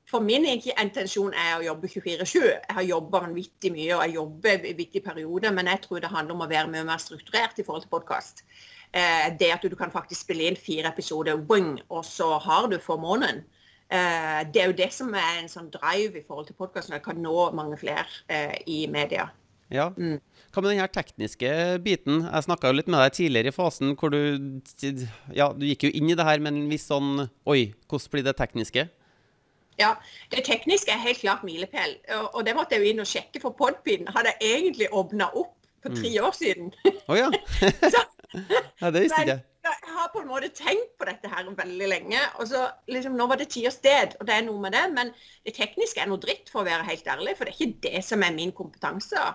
For 0.10 0.26
min 0.26 0.46
intensjon 0.50 1.36
er 1.38 1.60
å 1.60 1.66
jobbe 1.68 1.90
24-7. 1.92 2.40
Jeg 2.42 2.76
har 2.78 2.86
jobba 2.88 3.22
vanvittig 3.28 3.70
mye, 3.76 3.92
og 3.94 4.02
jeg 4.08 4.16
jobber 4.16 4.66
i 4.66 4.74
viktige 4.78 5.06
perioder, 5.06 5.54
men 5.54 5.70
jeg 5.70 5.84
tror 5.84 6.02
det 6.02 6.10
handler 6.10 6.38
om 6.38 6.46
å 6.46 6.50
være 6.50 6.72
mye 6.72 6.88
mer 6.88 7.02
strukturert 7.04 7.62
i 7.62 7.66
forhold 7.68 7.86
til 7.86 7.94
podkast. 7.94 8.42
Eh, 8.94 9.30
det 9.40 9.52
at 9.54 9.66
du 9.70 9.76
kan 9.78 9.92
faktisk 9.94 10.26
spille 10.26 10.48
inn 10.50 10.58
fire 10.58 10.90
episoder, 10.90 11.38
wing, 11.50 11.78
og 11.90 12.06
så 12.06 12.38
har 12.42 12.70
du 12.72 12.80
for 12.82 12.98
måneden. 12.98 13.44
Eh, 13.90 14.40
det 14.54 14.62
er 14.62 14.72
jo 14.72 14.78
det 14.78 14.90
som 14.94 15.14
er 15.14 15.40
en 15.40 15.50
sånn 15.50 15.70
drive 15.74 16.18
i 16.18 16.26
forhold 16.26 16.50
til 16.50 16.58
podkasten. 16.58 16.96
Jeg 16.98 17.06
kan 17.06 17.22
nå 17.22 17.52
mange 17.58 17.78
flere 17.78 18.06
eh, 18.30 18.58
i 18.66 18.84
media. 18.90 19.30
Ja. 19.70 19.92
Mm. 19.98 20.18
Hva 20.50 20.64
med 20.64 20.72
den 20.72 20.82
her 20.82 20.90
tekniske 20.90 21.50
biten? 21.86 22.24
Jeg 22.26 22.46
snakka 22.48 22.72
litt 22.74 22.90
med 22.90 23.04
deg 23.04 23.14
tidligere 23.14 23.52
i 23.52 23.54
fasen 23.54 23.94
hvor 23.94 24.10
du 24.10 24.18
Ja, 25.38 25.52
du 25.54 25.68
gikk 25.68 25.86
jo 25.86 25.92
inn 25.94 26.10
i 26.10 26.18
det 26.18 26.26
her 26.26 26.42
med 26.42 26.56
en 26.56 26.72
viss 26.72 26.88
sånn 26.90 27.28
Oi, 27.46 27.76
hvordan 27.86 28.14
blir 28.16 28.26
det 28.26 28.34
tekniske? 28.42 28.88
Ja, 29.80 29.94
Det 30.34 30.42
tekniske 30.50 30.92
er 30.92 31.06
helt 31.06 31.22
klart 31.22 31.46
milepæl. 31.46 32.00
Og, 32.18 32.36
og 32.36 32.46
det 32.46 32.58
måtte 32.58 32.76
jeg 32.76 32.84
jo 32.84 32.94
inn 32.94 33.06
og 33.06 33.08
sjekke, 33.08 33.40
for 33.40 33.56
podpinen 33.56 34.10
hadde 34.12 34.34
jeg 34.42 34.58
egentlig 34.58 34.90
åpna 34.92 35.30
opp 35.30 35.54
for 35.86 35.96
tre 35.96 36.12
år 36.20 36.34
siden. 36.36 36.74
Å 37.08 37.16
ja. 37.16 37.30
ja. 38.82 38.92
Det 38.92 39.06
visste 39.06 39.22
ikke 39.24 39.36
jeg. 39.36 39.46
Jeg 39.70 39.92
har 39.92 40.08
på 40.14 40.22
en 40.22 40.30
måte 40.30 40.48
tenkt 40.56 40.94
på 40.98 41.06
dette 41.10 41.30
her 41.30 41.48
veldig 41.58 41.88
lenge. 41.92 42.20
og 42.40 42.48
så 42.48 42.64
liksom, 42.88 43.18
Nå 43.20 43.28
var 43.28 43.42
det 43.42 43.50
tid 43.54 43.68
og 43.68 43.76
sted, 43.76 44.16
og 44.20 44.28
det 44.28 44.36
er 44.38 44.46
noe 44.48 44.62
med 44.64 44.74
det. 44.74 44.86
Men 44.96 45.12
det 45.46 45.56
tekniske 45.58 46.02
er 46.02 46.10
noe 46.10 46.22
dritt, 46.22 46.50
for 46.52 46.64
å 46.64 46.70
være 46.70 46.88
helt 46.88 47.08
ærlig. 47.08 47.36
For 47.38 47.46
det 47.46 47.54
er 47.54 47.60
ikke 47.60 47.90
det 47.90 48.04
som 48.08 48.24
er 48.24 48.36
min 48.36 48.56
kompetanse. 48.56 49.26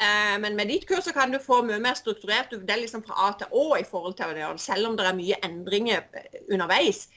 Eh, 0.00 0.36
men 0.40 0.56
med 0.56 0.72
ditt 0.72 0.86
kurs 0.88 1.04
så 1.04 1.12
kan 1.12 1.32
du 1.32 1.38
få 1.42 1.60
mye 1.68 1.80
mer 1.82 1.98
strukturert. 1.98 2.54
Det 2.56 2.72
er 2.72 2.82
liksom 2.82 3.04
fra 3.04 3.28
A 3.28 3.32
til 3.40 3.52
Å 3.52 3.66
i 3.78 3.86
forhold 3.86 4.16
til 4.18 4.32
det. 4.36 4.46
Og 4.48 4.60
selv 4.62 4.88
om 4.88 4.96
det 4.96 5.06
er 5.06 5.18
mye 5.18 5.40
endringer 5.44 6.06
underveis, 6.48 7.08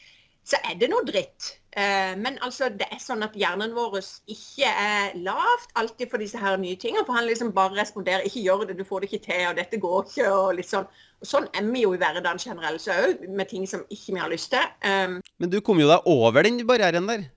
så 0.44 0.60
er 0.68 0.76
det 0.80 0.90
noe 0.92 1.06
dritt. 1.08 1.54
Eh, 1.72 2.14
men 2.20 2.36
altså, 2.46 2.68
det 2.70 2.90
er 2.92 3.00
sånn 3.02 3.24
at 3.26 3.38
hjernen 3.40 3.72
vår 3.74 4.02
ikke 4.30 4.68
er 4.68 5.16
lavt 5.24 5.72
alltid 5.80 6.12
for 6.12 6.22
disse 6.22 6.42
her 6.42 6.60
nye 6.60 6.78
tingene. 6.80 7.06
For 7.08 7.16
han 7.18 7.30
liksom 7.30 7.54
bare 7.56 7.80
responderer 7.80 8.28
'ikke 8.28 8.44
gjør 8.44 8.68
det, 8.68 8.78
du 8.78 8.84
får 8.84 9.02
det 9.02 9.12
ikke 9.12 9.26
til', 9.32 9.48
og 9.50 9.56
'dette 9.58 9.80
går 9.80 10.04
ikke', 10.04 10.32
og 10.32 10.56
litt 10.60 10.70
sånn. 10.70 10.88
Sånn 11.24 11.48
er 11.56 11.64
vi 11.70 11.86
jo 11.86 11.94
i 11.96 12.00
hverdagen 12.02 12.42
generelt 12.42 12.84
så 12.84 12.96
òg, 13.06 13.24
med 13.32 13.48
ting 13.52 13.64
som 13.70 13.86
ikke 13.94 14.16
vi 14.16 14.20
har 14.20 14.32
lyst 14.32 14.52
til. 14.52 14.66
Um, 14.84 15.22
Men 15.40 15.52
du 15.54 15.62
kom 15.64 15.80
jo 15.80 15.88
deg 15.88 16.10
over 16.10 16.44
den 16.44 16.60
barrieren 16.68 17.08
der? 17.08 17.30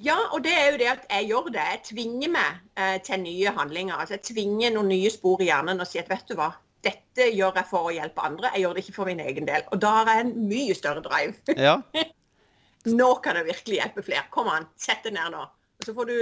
Ja, 0.00 0.16
og 0.32 0.44
det 0.44 0.52
er 0.56 0.70
jo 0.72 0.78
det 0.80 0.88
at 0.88 1.02
jeg 1.12 1.28
gjør 1.28 1.50
det. 1.52 1.64
Jeg 1.74 1.80
tvinger 1.90 2.32
meg 2.32 2.60
eh, 2.80 2.96
til 3.04 3.20
nye 3.20 3.52
handlinger. 3.52 3.98
Altså 4.00 4.16
jeg 4.16 4.24
tvinger 4.30 4.72
noen 4.72 4.88
nye 4.88 5.10
spor 5.12 5.42
i 5.44 5.50
hjernen 5.50 5.82
og 5.82 5.88
sier 5.88 6.06
at 6.06 6.12
vet 6.12 6.30
du 6.30 6.38
hva, 6.38 6.54
dette 6.84 7.26
gjør 7.36 7.58
jeg 7.60 7.68
for 7.68 7.90
å 7.90 7.92
hjelpe 7.92 8.24
andre, 8.24 8.48
jeg 8.54 8.64
gjør 8.64 8.76
det 8.76 8.84
ikke 8.86 8.96
for 8.96 9.10
min 9.10 9.20
egen 9.20 9.48
del. 9.48 9.66
Og 9.68 9.82
da 9.82 9.90
har 9.98 10.08
jeg 10.08 10.24
en 10.24 10.32
mye 10.48 10.76
større 10.78 11.04
drive. 11.04 11.36
Ja. 11.68 11.76
Nå 13.00 13.10
kan 13.20 13.36
jeg 13.36 13.50
virkelig 13.50 13.76
hjelpe 13.76 14.04
flere. 14.06 14.24
Kom 14.32 14.48
an, 14.48 14.64
sett 14.80 15.04
deg 15.04 15.12
ned 15.18 15.34
nå. 15.34 15.44
Og 15.80 15.84
Så 15.84 15.92
får 15.96 16.08
du 16.08 16.14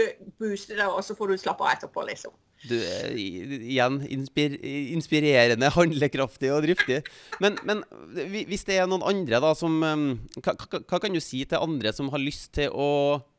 booste 0.43 0.75
deg, 0.75 0.89
og 0.91 1.05
så 1.07 1.15
får 1.15 1.31
du 1.31 1.39
slappe 1.39 1.63
av 1.63 1.77
etterpå, 1.77 2.03
liksom. 2.09 2.35
Du 2.67 2.75
er 2.75 3.15
igjen 3.15 4.01
inspir 4.11 4.57
inspirerende, 4.65 5.71
handlekraftig 5.71 6.51
og 6.51 6.65
driftig. 6.67 7.03
Men, 7.43 7.59
men 7.69 7.85
hvis 8.33 8.67
det 8.67 8.81
er 8.81 8.89
noen 8.91 9.07
andre 9.07 9.39
da 9.45 9.53
som 9.59 9.79
um, 9.79 10.09
hva, 10.43 10.57
hva, 10.57 10.99
kan 10.99 11.15
du 11.15 11.23
si 11.23 11.45
til 11.47 11.63
andre 11.63 11.95
som 11.95 12.11
har 12.15 12.23
lyst 12.23 12.57
til 12.59 12.75
å 12.75 12.89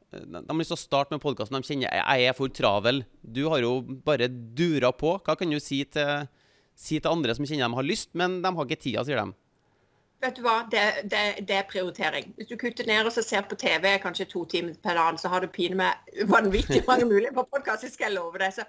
de 0.09 0.41
har 0.41 0.57
lyst 0.57 0.71
til 0.73 0.79
å 0.79 0.81
starte 0.81 1.13
med 1.13 1.21
podkasten. 1.21 1.59
De 1.59 1.69
kjenner 1.69 1.91
jeg 1.93 2.29
er 2.31 2.33
for 2.33 2.49
travel. 2.49 3.03
Du 3.21 3.43
har 3.51 3.61
jo 3.61 3.75
bare 4.05 4.25
dura 4.57 4.89
på. 4.89 5.13
Hva 5.21 5.35
kan 5.37 5.51
du 5.53 5.59
si 5.61 5.83
til, 5.85 6.25
si 6.73 6.97
til 6.97 7.11
andre 7.11 7.35
som 7.37 7.45
kjenner 7.45 7.67
de 7.67 7.77
har 7.77 7.85
lyst, 7.85 8.09
men 8.17 8.39
de 8.41 8.49
har 8.55 8.65
ikke 8.65 8.81
tida, 8.87 9.03
sier 9.05 9.21
de? 9.21 9.37
Vet 10.19 10.35
du 10.35 10.41
hva, 10.43 10.55
det, 10.67 10.81
det, 11.07 11.21
det 11.47 11.55
er 11.55 11.67
prioritering. 11.69 12.33
Hvis 12.35 12.49
du 12.49 12.57
kutter 12.59 12.89
ned 12.89 13.07
og 13.07 13.13
ser 13.13 13.45
på 13.47 13.55
TV 13.59 13.93
kanskje 14.03 14.27
to 14.33 14.41
timer 14.51 14.73
per 14.83 14.97
dag, 14.97 15.19
så 15.21 15.29
har 15.31 15.45
du 15.45 15.53
pine 15.53 15.77
med 15.79 16.25
vanvittig 16.27 16.81
mange 16.89 17.05
muligheter 17.07 17.37
på 17.37 17.45
podkast, 17.53 17.85
skal 17.93 18.09
jeg 18.09 18.17
love 18.17 18.41
deg. 18.41 18.51
Så 18.57 18.65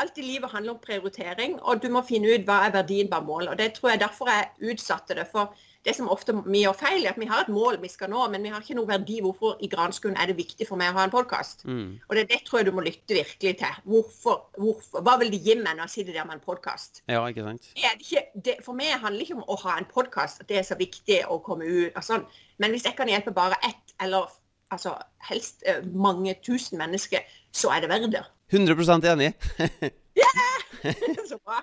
alt 0.00 0.18
i 0.18 0.24
livet 0.24 0.50
handler 0.50 0.76
om 0.76 0.82
prioritering, 0.82 1.58
og 1.60 1.82
du 1.82 1.90
må 1.92 2.02
finne 2.06 2.34
ut 2.34 2.46
hva 2.48 2.62
er 2.66 2.76
verdien 2.76 3.10
bak 3.10 3.26
målet. 3.26 3.52
Og 3.52 3.58
det 3.60 3.74
tror 3.76 3.92
jeg 3.92 4.02
derfor 4.02 4.30
jeg 4.32 4.72
utsatte 4.72 5.16
det. 5.18 5.26
For 5.30 5.52
det 5.84 5.94
som 5.96 6.10
ofte 6.12 6.34
vi 6.44 6.62
gjør 6.64 6.76
feil, 6.76 7.04
er 7.04 7.14
at 7.14 7.20
vi 7.20 7.28
har 7.28 7.44
et 7.44 7.52
mål 7.52 7.78
vi 7.80 7.88
skal 7.88 8.10
nå, 8.12 8.26
men 8.32 8.44
vi 8.44 8.52
har 8.52 8.60
ikke 8.60 8.76
noe 8.76 8.88
verdi. 8.88 9.20
Hvorfor 9.24 9.60
i 9.64 9.68
granskolen 9.72 10.18
er 10.20 10.28
det 10.28 10.36
viktig 10.40 10.68
for 10.68 10.80
meg 10.80 10.92
å 10.92 10.98
ha 10.98 11.06
en 11.08 11.14
podkast? 11.14 11.64
Mm. 11.68 11.94
Og 12.08 12.18
det, 12.18 12.26
det 12.32 12.42
tror 12.46 12.60
jeg 12.60 12.68
du 12.68 12.74
må 12.76 12.84
lytte 12.84 13.16
virkelig 13.16 13.54
til. 13.62 13.78
Hvorfor, 13.88 14.42
hvorfor, 14.60 15.04
hva 15.06 15.16
vil 15.22 15.32
det 15.32 15.40
gi 15.46 15.56
meg 15.60 15.78
når 15.78 15.88
jeg 15.88 15.94
sitter 15.96 16.20
der 16.20 16.28
med 16.28 16.38
en 16.38 16.44
podkast? 16.44 17.02
Ja, 17.08 17.24
ikke 17.28 17.46
sant? 17.48 17.72
det 17.76 17.94
ikke, 17.96 18.26
det, 18.34 18.58
for 18.66 18.76
meg 18.76 18.92
handler 18.96 19.22
det 19.22 19.28
ikke 19.28 19.40
om 19.40 19.48
å 19.48 19.60
ha 19.64 19.78
en 19.80 19.88
podkast, 19.88 20.44
at 20.44 20.52
det 20.52 20.60
er 20.60 20.68
så 20.68 20.76
viktig 20.80 21.22
å 21.32 21.40
komme 21.44 21.68
ut 21.68 21.96
og 21.96 22.04
sånn. 22.04 22.28
Men 22.60 22.76
hvis 22.76 22.84
jeg 22.88 22.96
kan 22.98 23.08
hjelpe 23.08 23.32
bare 23.36 23.56
ett, 23.64 23.96
eller 24.04 24.28
altså, 24.74 24.96
helst 25.28 25.64
eh, 25.68 25.82
mange 25.92 26.34
tusen 26.44 26.80
mennesker, 26.80 27.24
så 27.52 27.72
er 27.74 27.84
det 27.84 27.92
verdt 27.92 28.12
det. 28.14 28.24
100% 28.50 29.06
enig. 29.12 29.32
så 31.28 31.38
bra. 31.44 31.60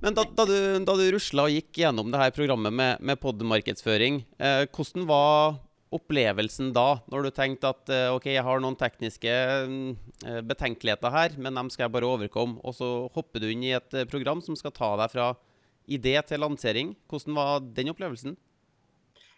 Men 0.00 0.14
da, 0.14 0.24
da 0.36 0.46
du, 0.46 0.56
da 0.86 0.96
du 0.98 1.04
rusla 1.14 1.48
og 1.48 1.54
gikk 1.54 1.82
gjennom 1.82 2.12
det 2.12 2.20
her 2.20 2.32
programmet 2.36 2.74
med, 2.74 3.02
med 3.02 3.20
podmarkedsføring, 3.22 4.22
eh, 4.38 4.64
hvordan 4.70 5.06
var 5.08 5.60
opplevelsen 5.92 6.70
da, 6.72 7.02
når 7.12 7.26
du 7.26 7.30
tenkte 7.36 7.72
at 7.72 7.92
eh, 7.92 8.08
OK, 8.14 8.30
jeg 8.32 8.44
har 8.46 8.62
noen 8.62 8.76
tekniske 8.80 9.32
eh, 9.32 10.38
betenkeligheter 10.48 11.12
her, 11.12 11.36
men 11.36 11.58
dem 11.58 11.72
skal 11.72 11.86
jeg 11.86 11.94
bare 11.96 12.08
overkomme, 12.08 12.60
og 12.64 12.76
så 12.76 12.92
hopper 13.12 13.42
du 13.42 13.50
inn 13.50 13.66
i 13.66 13.74
et 13.76 13.98
eh, 13.98 14.08
program 14.08 14.40
som 14.44 14.56
skal 14.58 14.74
ta 14.76 14.94
deg 15.02 15.12
fra 15.12 15.32
idé 15.92 16.14
til 16.24 16.40
lansering. 16.40 16.94
Hvordan 17.10 17.36
var 17.36 17.68
den 17.76 17.92
opplevelsen? 17.92 18.38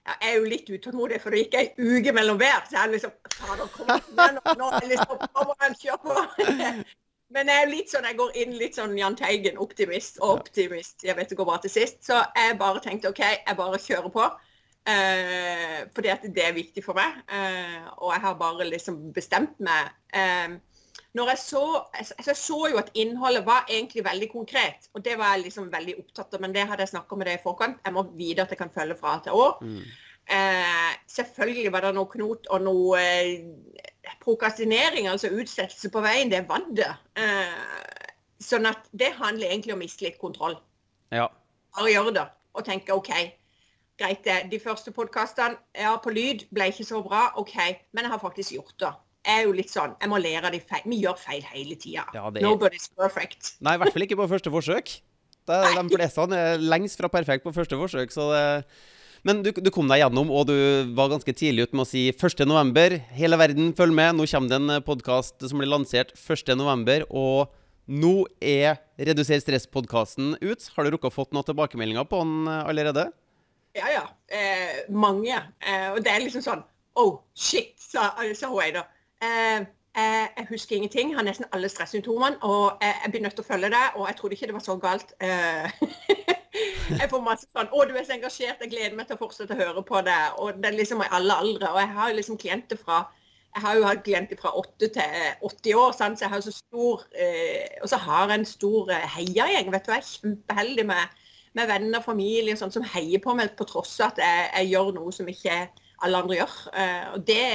Jeg 0.05 0.29
er 0.29 0.35
jo 0.37 0.49
litt 0.49 0.69
utålmodig, 0.69 1.21
for 1.23 1.33
det 1.33 1.45
gikk 1.45 1.55
ei 1.57 1.69
uke 1.81 2.13
mellom 2.13 2.37
hver. 2.41 2.67
Så 2.69 2.77
jeg 2.77 2.83
er 2.83 2.93
liksom 2.93 3.15
Fader, 3.39 3.71
kom 3.73 3.89
igjen, 3.95 4.37
nå, 4.37 4.55
nå 4.61 4.69
liksom, 4.91 5.23
nå 5.25 5.47
må 5.49 5.55
jeg 5.63 5.79
kjøre 5.87 6.01
på. 6.03 6.19
Men 7.35 7.49
jeg 7.51 7.63
er 7.63 7.71
litt 7.71 7.91
sånn, 7.91 8.05
jeg 8.07 8.19
går 8.19 8.37
inn 8.43 8.53
litt 8.61 8.77
sånn 8.79 8.93
Jahn 8.99 9.17
Teigen, 9.19 9.57
optimist 9.59 10.21
og 10.21 10.43
optimist. 10.43 11.01
Jeg 11.03 11.17
vet 11.19 11.33
det 11.33 11.39
går 11.39 11.49
bra 11.49 11.57
til 11.63 11.73
sist. 11.73 12.03
Så 12.07 12.21
jeg 12.37 12.59
bare 12.61 12.83
tenkte 12.85 13.11
OK, 13.11 13.23
jeg 13.25 13.59
bare 13.59 13.81
kjører 13.81 14.13
på. 14.15 14.29
Eh, 14.85 15.81
fordi 15.97 16.13
at 16.13 16.29
det 16.37 16.45
er 16.45 16.55
viktig 16.55 16.85
for 16.85 17.01
meg. 17.01 17.17
Eh, 17.33 17.89
og 17.97 18.13
jeg 18.13 18.23
har 18.27 18.37
bare 18.39 18.69
liksom 18.69 19.01
bestemt 19.17 19.57
meg. 19.65 19.89
Eh, 20.15 20.61
når 21.15 21.29
jeg 21.31 21.39
så, 21.39 21.65
altså, 21.95 22.15
jeg 22.27 22.37
så 22.37 22.57
jo 22.73 22.79
at 22.81 22.91
innholdet 22.99 23.45
var 23.47 23.69
egentlig 23.71 24.03
veldig 24.05 24.29
konkret, 24.33 24.89
og 24.95 25.05
det 25.05 25.15
var 25.19 25.37
jeg 25.37 25.45
liksom 25.45 25.69
veldig 25.73 25.95
opptatt 26.01 26.35
av. 26.35 26.41
Men 26.43 26.55
det 26.57 26.65
hadde 26.67 26.83
jeg 26.83 26.91
snakka 26.95 27.19
med 27.19 27.31
deg 27.31 27.39
i 27.39 27.45
forkant. 27.45 27.79
Jeg 27.85 27.95
må 27.95 28.03
vite 28.19 28.43
at 28.43 28.51
jeg 28.51 28.59
kan 28.59 28.73
følge 28.75 28.97
fra 28.99 29.21
til 29.23 29.39
år. 29.39 29.61
Mm. 29.63 29.85
Eh, 30.35 30.91
selvfølgelig 31.15 31.73
var 31.73 31.85
det 31.85 31.93
noe 31.95 32.11
knot 32.11 32.49
og 32.51 32.65
noe 32.65 32.99
eh, 32.99 33.47
prokrastinering, 34.25 35.07
altså 35.09 35.31
utsettelse 35.31 35.93
på 35.95 36.03
veien. 36.03 36.33
Det 36.33 36.43
var 36.49 36.67
det. 36.75 36.91
Eh, 37.21 38.03
sånn 38.43 38.67
at 38.67 38.91
det 38.91 39.13
handler 39.21 39.53
egentlig 39.53 39.77
om 39.77 39.79
å 39.79 39.85
miste 39.85 40.09
litt 40.09 40.19
kontroll. 40.19 40.59
Ja. 41.15 41.29
Bare 41.77 41.93
gjøre 41.93 42.17
det 42.19 42.27
og 42.55 42.67
tenke 42.67 42.95
OK, 42.95 43.11
greit 43.99 44.27
det. 44.27 44.41
De 44.51 44.59
første 44.63 44.91
podkastene 44.95 45.59
ja, 45.79 45.95
på 46.03 46.11
lyd 46.15 46.47
ble 46.55 46.71
ikke 46.71 46.87
så 46.87 47.03
bra, 47.07 47.29
OK, 47.41 47.57
men 47.95 48.07
jeg 48.07 48.15
har 48.15 48.23
faktisk 48.23 48.59
gjort 48.59 48.77
det. 48.83 48.95
Er 49.25 49.47
jo 49.47 49.55
litt 49.57 49.71
sånn, 49.73 49.95
jeg 50.01 50.11
må 50.13 50.19
lære 50.21 50.51
av 50.51 50.53
de 50.53 50.61
feil. 50.61 50.83
Vi 50.91 50.99
gjør 51.01 51.17
feil 51.21 51.45
hele 51.49 51.77
tida. 51.81 52.05
Ja, 52.13 52.27
er- 52.29 52.45
Nobody's 52.45 52.91
perfect. 52.93 53.55
Nei, 53.65 53.75
i 53.77 53.81
hvert 53.81 53.95
fall 53.95 54.05
ikke 54.05 54.19
på 54.21 54.29
første 54.29 54.53
forsøk. 54.53 54.99
Det, 55.45 55.57
de 55.77 55.97
fleste 55.97 56.25
er 56.37 56.61
lengst 56.61 57.01
fra 57.01 57.09
perfekt 57.13 57.45
på 57.45 57.53
første 57.57 57.77
forsøk. 57.81 58.13
Så 58.13 58.31
det, 58.33 58.45
men 59.25 59.41
du, 59.45 59.51
du 59.53 59.71
kom 59.73 59.89
deg 59.89 60.03
gjennom, 60.03 60.29
og 60.33 60.47
du 60.51 60.55
var 60.97 61.09
ganske 61.13 61.33
tidlig 61.37 61.65
ute 61.69 61.77
med 61.79 61.87
å 61.87 61.89
si 61.89 62.07
1.11. 62.13 62.99
Hele 63.17 63.39
verden, 63.41 63.73
følg 63.77 63.97
med. 63.97 64.17
Nå 64.19 64.27
kommer 64.29 64.53
det 64.53 64.61
en 64.61 64.85
podkast 64.85 65.41
som 65.49 65.61
blir 65.61 65.71
lansert 65.73 66.13
1.11. 66.17 67.07
Og 67.09 67.49
nå 67.89 68.15
er 68.45 68.77
Reduser 69.01 69.41
stress-podkasten 69.41 70.37
ut. 70.45 70.69
Har 70.77 70.85
du 70.85 70.93
rukket 70.95 71.09
å 71.11 71.17
fått 71.17 71.33
noen 71.37 71.49
tilbakemeldinger 71.49 72.05
på 72.09 72.21
den 72.21 72.49
eh, 72.49 72.61
allerede? 72.69 73.09
Ja, 73.75 73.89
ja. 73.91 74.05
Eh, 74.29 74.85
mange. 74.93 75.41
Eh, 75.65 75.89
og 75.95 76.05
det 76.05 76.13
er 76.13 76.25
liksom 76.25 76.45
sånn 76.45 76.65
Oh, 76.95 77.17
shit, 77.35 77.73
sa, 77.83 78.13
sa 78.39 78.49
hun 78.53 78.77
da. 78.77 78.85
Jeg 79.23 80.47
husker 80.49 80.77
ingenting. 80.77 81.15
Har 81.17 81.23
nesten 81.23 81.47
alle 81.53 81.69
stressymptomene. 81.69 82.37
Og 82.43 82.79
eh, 82.83 82.95
jeg 83.05 83.11
blir 83.11 83.23
nødt 83.23 83.37
til 83.39 83.45
å 83.45 83.51
følge 83.53 83.71
det. 83.75 83.85
Og 83.97 84.09
jeg 84.09 84.17
trodde 84.17 84.35
ikke 84.35 84.47
det 84.47 84.57
var 84.57 84.65
så 84.65 84.77
galt. 84.77 85.15
Eh, 85.21 85.71
jeg 87.01 87.11
får 87.11 87.23
masse 87.25 87.49
sånn 87.49 87.71
Å, 87.73 87.85
du 87.89 87.95
er 87.95 88.07
så 88.07 88.17
engasjert. 88.19 88.63
Jeg 88.63 88.73
gleder 88.75 88.97
meg 88.99 89.09
til 89.09 89.19
å 89.19 89.23
fortsette 89.23 89.55
å 89.55 89.61
høre 89.61 89.85
på 89.87 90.03
det. 90.07 90.21
Og 90.43 90.59
det 90.59 90.71
er 90.71 90.79
liksom 90.81 91.05
i 91.05 91.13
alle 91.15 91.39
aldre. 91.45 91.71
Og 91.73 91.81
jeg 91.83 91.93
har 91.99 92.17
liksom 92.19 92.41
klienter 92.41 92.81
fra 92.81 93.05
jeg 93.55 93.63
har 93.63 93.77
jo 93.79 93.85
hatt 93.87 94.01
klienter 94.03 94.39
fra 94.41 94.51
8 94.59 94.89
til 94.97 95.13
80 95.47 95.77
år, 95.79 95.93
sant? 95.95 96.19
så 96.19 96.25
jeg 96.25 96.33
har 96.33 96.41
så 96.43 96.51
stor 96.51 97.05
eh, 97.15 97.77
Og 97.85 97.91
så 97.93 98.01
har 98.03 98.25
jeg 98.27 98.41
en 98.41 98.49
stor 98.51 98.91
eh, 98.91 99.05
heiagjeng. 99.15 99.71
vet 99.71 99.87
du, 99.87 99.93
Jeg 99.93 100.03
er 100.03 100.09
kjempeheldig 100.09 100.87
med, 100.89 101.13
med 101.55 101.71
venner 101.71 102.01
og 102.01 102.09
familie 102.09 102.57
sånn, 102.59 102.75
som 102.75 102.87
heier 102.97 103.23
på 103.23 103.37
meg 103.39 103.55
på 103.55 103.69
tross 103.71 103.95
av 104.01 104.11
at 104.11 104.19
jeg, 104.25 104.49
jeg 104.57 104.73
gjør 104.73 104.91
noe 104.97 105.15
som 105.15 105.31
ikke 105.31 105.61
alle 106.03 106.23
andre 106.25 106.41
gjør. 106.41 106.57
Eh, 106.75 107.07
og 107.15 107.29
det 107.31 107.47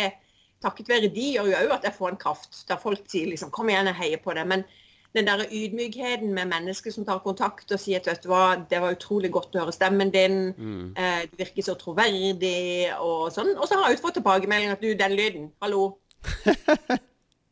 takket 0.61 0.89
være 0.89 1.09
de 1.13 1.31
gjør 1.35 1.49
jo 1.51 1.57
òg 1.63 1.71
at 1.77 1.83
jeg 1.87 1.93
får 1.97 2.09
en 2.13 2.17
kraft. 2.21 2.61
Der 2.67 2.77
folk 2.77 2.99
sier 3.07 3.27
liksom 3.27 3.51
'kom 3.51 3.69
igjen, 3.69 3.85
jeg 3.85 3.95
heier 3.95 4.17
på 4.23 4.33
deg. 4.33 4.47
Men 4.47 4.63
den 5.15 5.25
der 5.25 5.45
ydmykheten 5.51 6.33
med 6.33 6.45
mennesker 6.45 6.91
som 6.93 7.05
tar 7.05 7.19
kontakt 7.19 7.71
og 7.71 7.79
sier 7.79 7.97
at 7.97 8.21
det 8.69 8.81
var 8.81 8.91
utrolig 8.93 9.31
godt 9.31 9.55
å 9.55 9.59
høre 9.63 9.71
stemmen 9.73 10.11
din, 10.11 10.53
Mm. 10.57 10.93
eh, 10.97 11.21
du 11.31 11.37
virker 11.37 11.63
så 11.63 11.73
troverdig 11.75 12.93
og 12.99 13.31
sånn. 13.31 13.57
Og 13.57 13.67
så 13.67 13.75
har 13.75 13.89
jeg 13.89 13.99
fått 13.99 14.13
tilbakemelding 14.19 14.71
at 14.71 14.81
du, 14.81 14.93
den 14.93 15.11
lyden, 15.11 15.51
hallo. 15.61 15.97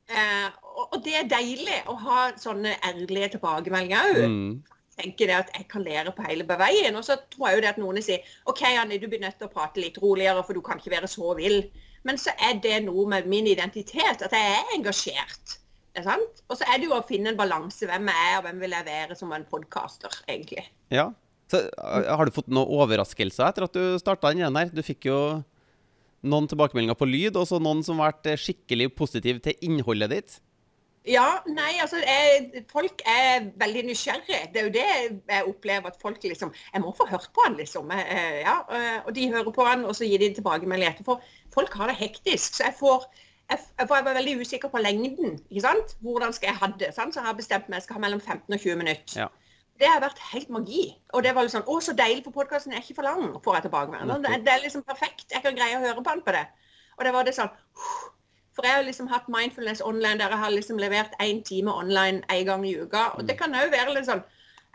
eh, 0.10 0.50
og, 0.78 0.94
og 0.94 1.04
det 1.04 1.14
er 1.16 1.30
deilig 1.32 1.80
å 1.88 1.96
ha 1.98 2.32
sånne 2.38 2.76
ærlige 2.84 3.30
tilbakemeldinger 3.38 4.14
òg 4.14 4.28
Mm. 4.28 4.64
Tenker 4.98 5.30
det 5.30 5.38
at 5.38 5.52
jeg 5.56 5.68
kan 5.72 5.86
lære 5.86 6.14
på 6.16 6.26
hele 6.28 6.48
veien. 6.48 6.96
Og 6.98 7.06
så 7.06 7.20
tror 7.34 7.50
jeg 7.50 7.58
jo 7.58 7.64
det 7.66 7.72
at 7.74 7.82
noen 7.82 8.02
sier 8.04 8.26
OK, 8.50 8.64
Anne, 8.70 9.00
du 9.02 9.08
blir 9.10 9.22
nødt 9.24 9.38
til 9.40 9.50
å 9.50 9.54
prate 9.54 9.82
litt 9.84 10.00
roligere, 10.02 10.44
for 10.46 10.58
du 10.58 10.64
kan 10.66 10.82
ikke 10.82 10.96
være 10.96 11.12
så 11.12 11.36
vill. 11.38 11.62
Men 12.08 12.20
så 12.22 12.34
er 12.44 12.60
det 12.64 12.82
noe 12.86 13.08
med 13.10 13.30
min 13.30 13.50
identitet, 13.50 14.24
at 14.24 14.34
jeg 14.34 14.58
er 14.58 14.76
engasjert. 14.78 15.58
Er? 15.98 16.20
Og 16.46 16.60
så 16.60 16.66
er 16.70 16.78
det 16.78 16.86
jo 16.86 16.94
å 16.94 17.06
finne 17.10 17.32
en 17.32 17.40
balanse. 17.40 17.88
Hvem 17.90 18.12
jeg 18.12 18.26
er, 18.30 18.36
og 18.38 18.44
hvem 18.46 18.60
vil 18.62 18.76
jeg 18.76 18.86
være 18.86 19.18
som 19.18 19.32
en 19.34 19.48
podcaster, 19.50 20.14
egentlig. 20.30 20.68
Ja. 20.94 21.10
Så, 21.50 21.64
eh, 21.64 22.10
har 22.12 22.28
du 22.28 22.36
fått 22.36 22.52
noen 22.52 22.70
overraskelser 22.76 23.48
etter 23.48 23.66
at 23.66 23.74
du 23.74 23.98
starta 24.02 24.30
den 24.30 24.44
igjen 24.44 24.60
her? 24.60 24.70
Du 24.70 24.84
fikk 24.86 25.08
jo 25.10 25.18
noen 26.28 26.50
tilbakemeldinger 26.50 26.98
på 26.98 27.08
lyd, 27.10 27.40
og 27.40 27.48
så 27.50 27.58
noen 27.62 27.82
som 27.86 28.02
har 28.04 28.14
vært 28.14 28.44
skikkelig 28.44 28.92
positive 28.98 29.42
til 29.42 29.58
innholdet 29.66 30.14
ditt. 30.14 30.38
Ja, 31.08 31.28
nei, 31.48 31.78
altså 31.82 32.02
jeg, 32.02 32.64
Folk 32.72 33.02
er 33.08 33.48
veldig 33.60 33.84
nysgjerrige. 33.88 34.42
Det 34.54 34.62
er 34.62 34.66
jo 34.68 34.74
det 34.76 34.88
jeg 35.30 35.46
opplever. 35.48 35.88
at 35.88 36.02
folk 36.02 36.24
liksom, 36.24 36.54
Jeg 36.74 36.82
må 36.84 36.92
få 36.98 37.08
hørt 37.10 37.30
på 37.36 37.46
han, 37.46 37.56
liksom. 37.56 37.92
Jeg, 37.92 38.44
ja, 38.44 38.58
Og 39.06 39.16
de 39.16 39.30
hører 39.32 39.52
på 39.52 39.66
han, 39.66 39.86
og 39.86 39.96
så 39.96 40.06
gir 40.06 40.20
de 40.20 40.34
tilbakemelding 40.34 40.90
etterpå. 40.90 41.20
Folk 41.54 41.74
har 41.74 41.88
det 41.88 41.96
hektisk. 41.96 42.60
Så 42.60 42.64
jeg 42.68 42.76
får 42.80 43.08
jeg, 43.50 43.60
jeg 43.80 43.90
var 43.90 44.04
veldig 44.04 44.40
usikker 44.42 44.68
på 44.68 44.78
lengden. 44.84 45.40
ikke 45.50 45.62
sant? 45.62 45.96
Hvordan 46.04 46.34
skal 46.34 46.48
jeg 46.48 46.56
ha 46.56 46.68
det? 46.80 46.94
Sant? 46.96 47.14
Så 47.14 47.20
jeg 47.20 47.28
har 47.28 47.38
bestemt 47.38 47.70
meg 47.70 47.80
jeg 47.80 47.84
skal 47.88 48.00
ha 48.00 48.04
mellom 48.04 48.20
15 48.20 48.54
og 48.54 48.60
20 48.60 48.76
minutter. 48.76 49.22
Ja. 49.22 49.28
Det 49.80 49.88
har 49.88 50.02
vært 50.02 50.20
helt 50.34 50.50
magi. 50.50 50.84
Og 51.14 51.24
det 51.24 51.36
var 51.36 51.46
jo 51.46 51.54
sånn 51.54 51.68
Å, 51.70 51.80
så 51.86 51.94
deilig, 51.96 52.26
for 52.26 52.36
podkasten 52.36 52.74
er 52.74 52.82
ikke 52.82 52.98
for 52.98 53.08
lang, 53.08 53.30
får 53.46 53.60
jeg 53.60 53.68
tilbakemelding. 53.68 54.24
Det, 54.26 54.40
det 54.46 54.54
er 54.54 54.64
liksom 54.66 54.84
perfekt. 54.84 55.30
Jeg 55.32 55.44
kan 55.46 55.56
greie 55.56 55.78
å 55.78 55.84
høre 55.86 56.02
på 56.02 56.12
han 56.12 56.24
på 56.26 56.36
det. 56.36 56.44
Og 56.98 57.06
det 57.06 57.14
var 57.14 57.28
det 57.28 57.36
sånn 57.38 57.54
for 58.58 58.66
jeg 58.66 58.74
har 58.74 58.88
liksom 58.88 59.08
hatt 59.12 59.30
mindfulness 59.30 59.84
online 59.86 60.18
der 60.18 60.34
jeg 60.34 60.42
har 60.42 60.54
liksom 60.56 60.80
levert 60.82 61.14
én 61.22 61.44
time 61.46 61.74
online 61.74 62.24
én 62.34 62.46
gang 62.50 62.66
i 62.66 62.74
uka. 62.82 63.12
Og 63.14 63.28
det 63.30 63.38
kan 63.38 63.54
òg 63.54 63.70
være 63.74 63.94
litt 63.94 64.10
sånn 64.10 64.26